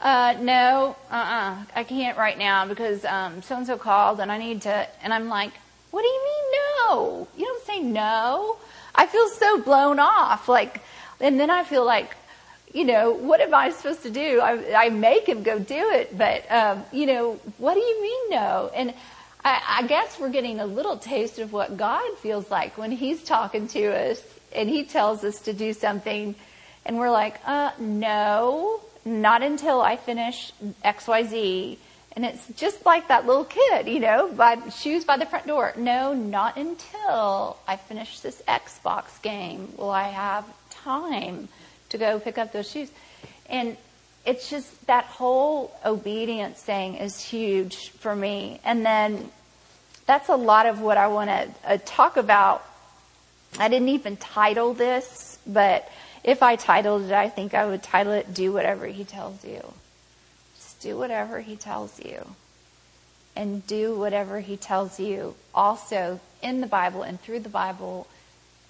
Uh, 0.00 0.36
no, 0.40 0.96
uh-uh, 1.10 1.64
I 1.76 1.84
can't 1.84 2.16
right 2.16 2.38
now 2.38 2.66
because 2.66 3.04
um, 3.04 3.42
so-and-so 3.42 3.76
called 3.76 4.20
and 4.20 4.32
I 4.32 4.38
need 4.38 4.62
to, 4.62 4.88
and 5.02 5.12
I'm 5.12 5.28
like, 5.28 5.52
what 5.90 6.00
do 6.00 6.08
you 6.08 6.24
mean 6.24 6.60
no? 6.88 7.28
You 7.36 7.44
don't 7.44 7.66
say 7.66 7.80
no. 7.80 8.56
I 8.94 9.06
feel 9.06 9.28
so 9.28 9.60
blown 9.60 9.98
off. 9.98 10.48
Like, 10.48 10.80
and 11.20 11.38
then 11.38 11.50
I 11.50 11.62
feel 11.62 11.84
like, 11.84 12.16
you 12.72 12.86
know, 12.86 13.12
what 13.12 13.42
am 13.42 13.52
I 13.52 13.68
supposed 13.68 14.02
to 14.04 14.10
do? 14.10 14.40
I, 14.40 14.86
I 14.86 14.88
make 14.88 15.28
him 15.28 15.42
go 15.42 15.58
do 15.58 15.90
it, 15.90 16.16
but, 16.16 16.50
um, 16.50 16.84
you 16.90 17.04
know, 17.04 17.38
what 17.58 17.74
do 17.74 17.80
you 17.80 18.00
mean 18.00 18.30
no? 18.30 18.70
And 18.74 18.94
I, 19.44 19.80
I 19.80 19.86
guess 19.86 20.18
we're 20.20 20.30
getting 20.30 20.60
a 20.60 20.66
little 20.66 20.96
taste 20.96 21.38
of 21.38 21.52
what 21.52 21.76
God 21.76 22.16
feels 22.18 22.50
like 22.50 22.78
when 22.78 22.92
He's 22.92 23.22
talking 23.22 23.68
to 23.68 24.10
us 24.10 24.22
and 24.54 24.68
He 24.68 24.84
tells 24.84 25.24
us 25.24 25.40
to 25.42 25.52
do 25.52 25.72
something, 25.72 26.34
and 26.84 26.98
we're 26.98 27.10
like, 27.10 27.40
uh, 27.46 27.72
no, 27.78 28.80
not 29.04 29.42
until 29.42 29.80
I 29.80 29.96
finish 29.96 30.52
X, 30.84 31.08
Y, 31.08 31.22
Z. 31.24 31.78
And 32.14 32.26
it's 32.26 32.46
just 32.56 32.84
like 32.84 33.08
that 33.08 33.26
little 33.26 33.44
kid, 33.44 33.88
you 33.88 33.98
know, 33.98 34.30
by 34.32 34.68
shoes 34.68 35.04
by 35.04 35.16
the 35.16 35.24
front 35.24 35.46
door. 35.46 35.72
No, 35.76 36.12
not 36.12 36.56
until 36.58 37.56
I 37.66 37.76
finish 37.76 38.20
this 38.20 38.42
Xbox 38.46 39.20
game 39.22 39.72
will 39.78 39.90
I 39.90 40.08
have 40.08 40.44
time 40.70 41.48
to 41.88 41.98
go 41.98 42.20
pick 42.20 42.36
up 42.36 42.52
those 42.52 42.70
shoes. 42.70 42.90
And 43.48 43.78
it's 44.24 44.48
just 44.48 44.86
that 44.86 45.04
whole 45.04 45.74
obedience 45.84 46.60
thing 46.62 46.96
is 46.96 47.20
huge 47.20 47.90
for 47.90 48.14
me. 48.14 48.60
And 48.64 48.86
then 48.86 49.30
that's 50.06 50.28
a 50.28 50.36
lot 50.36 50.66
of 50.66 50.80
what 50.80 50.96
I 50.96 51.08
want 51.08 51.30
to 51.30 51.48
uh, 51.64 51.78
talk 51.84 52.16
about. 52.16 52.64
I 53.58 53.68
didn't 53.68 53.88
even 53.88 54.16
title 54.16 54.74
this, 54.74 55.38
but 55.46 55.90
if 56.24 56.42
I 56.42 56.56
titled 56.56 57.04
it, 57.04 57.12
I 57.12 57.28
think 57.28 57.54
I 57.54 57.66
would 57.66 57.82
title 57.82 58.12
it 58.12 58.32
Do 58.32 58.52
Whatever 58.52 58.86
He 58.86 59.04
Tells 59.04 59.44
You. 59.44 59.72
Just 60.56 60.80
do 60.80 60.96
whatever 60.96 61.40
He 61.40 61.56
tells 61.56 61.98
you. 62.00 62.26
And 63.34 63.66
do 63.66 63.98
whatever 63.98 64.40
He 64.40 64.56
tells 64.56 65.00
you 65.00 65.34
also 65.54 66.20
in 66.42 66.60
the 66.60 66.66
Bible 66.66 67.02
and 67.02 67.20
through 67.20 67.40
the 67.40 67.48
Bible 67.48 68.06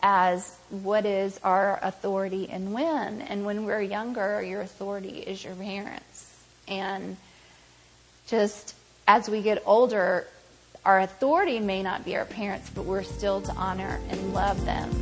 as 0.03 0.57
what 0.71 1.07
is 1.07 1.39
our 1.45 1.79
authority 1.83 2.49
and 2.51 2.73
when. 2.73 3.23
And 3.23 3.45
when 3.45 3.65
we're 3.65 3.83
younger, 3.83 4.43
your 4.43 4.61
authority 4.61 5.21
is 5.21 5.45
your 5.45 5.55
parents. 5.55 6.29
And 6.67 7.17
just 8.27 8.75
as 9.07 9.29
we 9.29 9.43
get 9.43 9.63
older, 9.67 10.27
our 10.85 11.01
authority 11.01 11.61
may 11.61 11.83
not 11.83 12.05
be 12.05 12.17
our 12.17 12.25
parents, 12.25 12.71
but 12.71 12.85
we're 12.85 13.05
still 13.05 13.41
to 13.43 13.53
honor 13.53 14.01
and 14.11 14.35
love 14.35 14.65
them. 14.65 15.02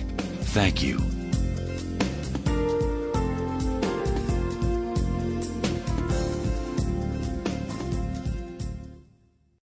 Thank 0.51 0.83
you 0.83 1.20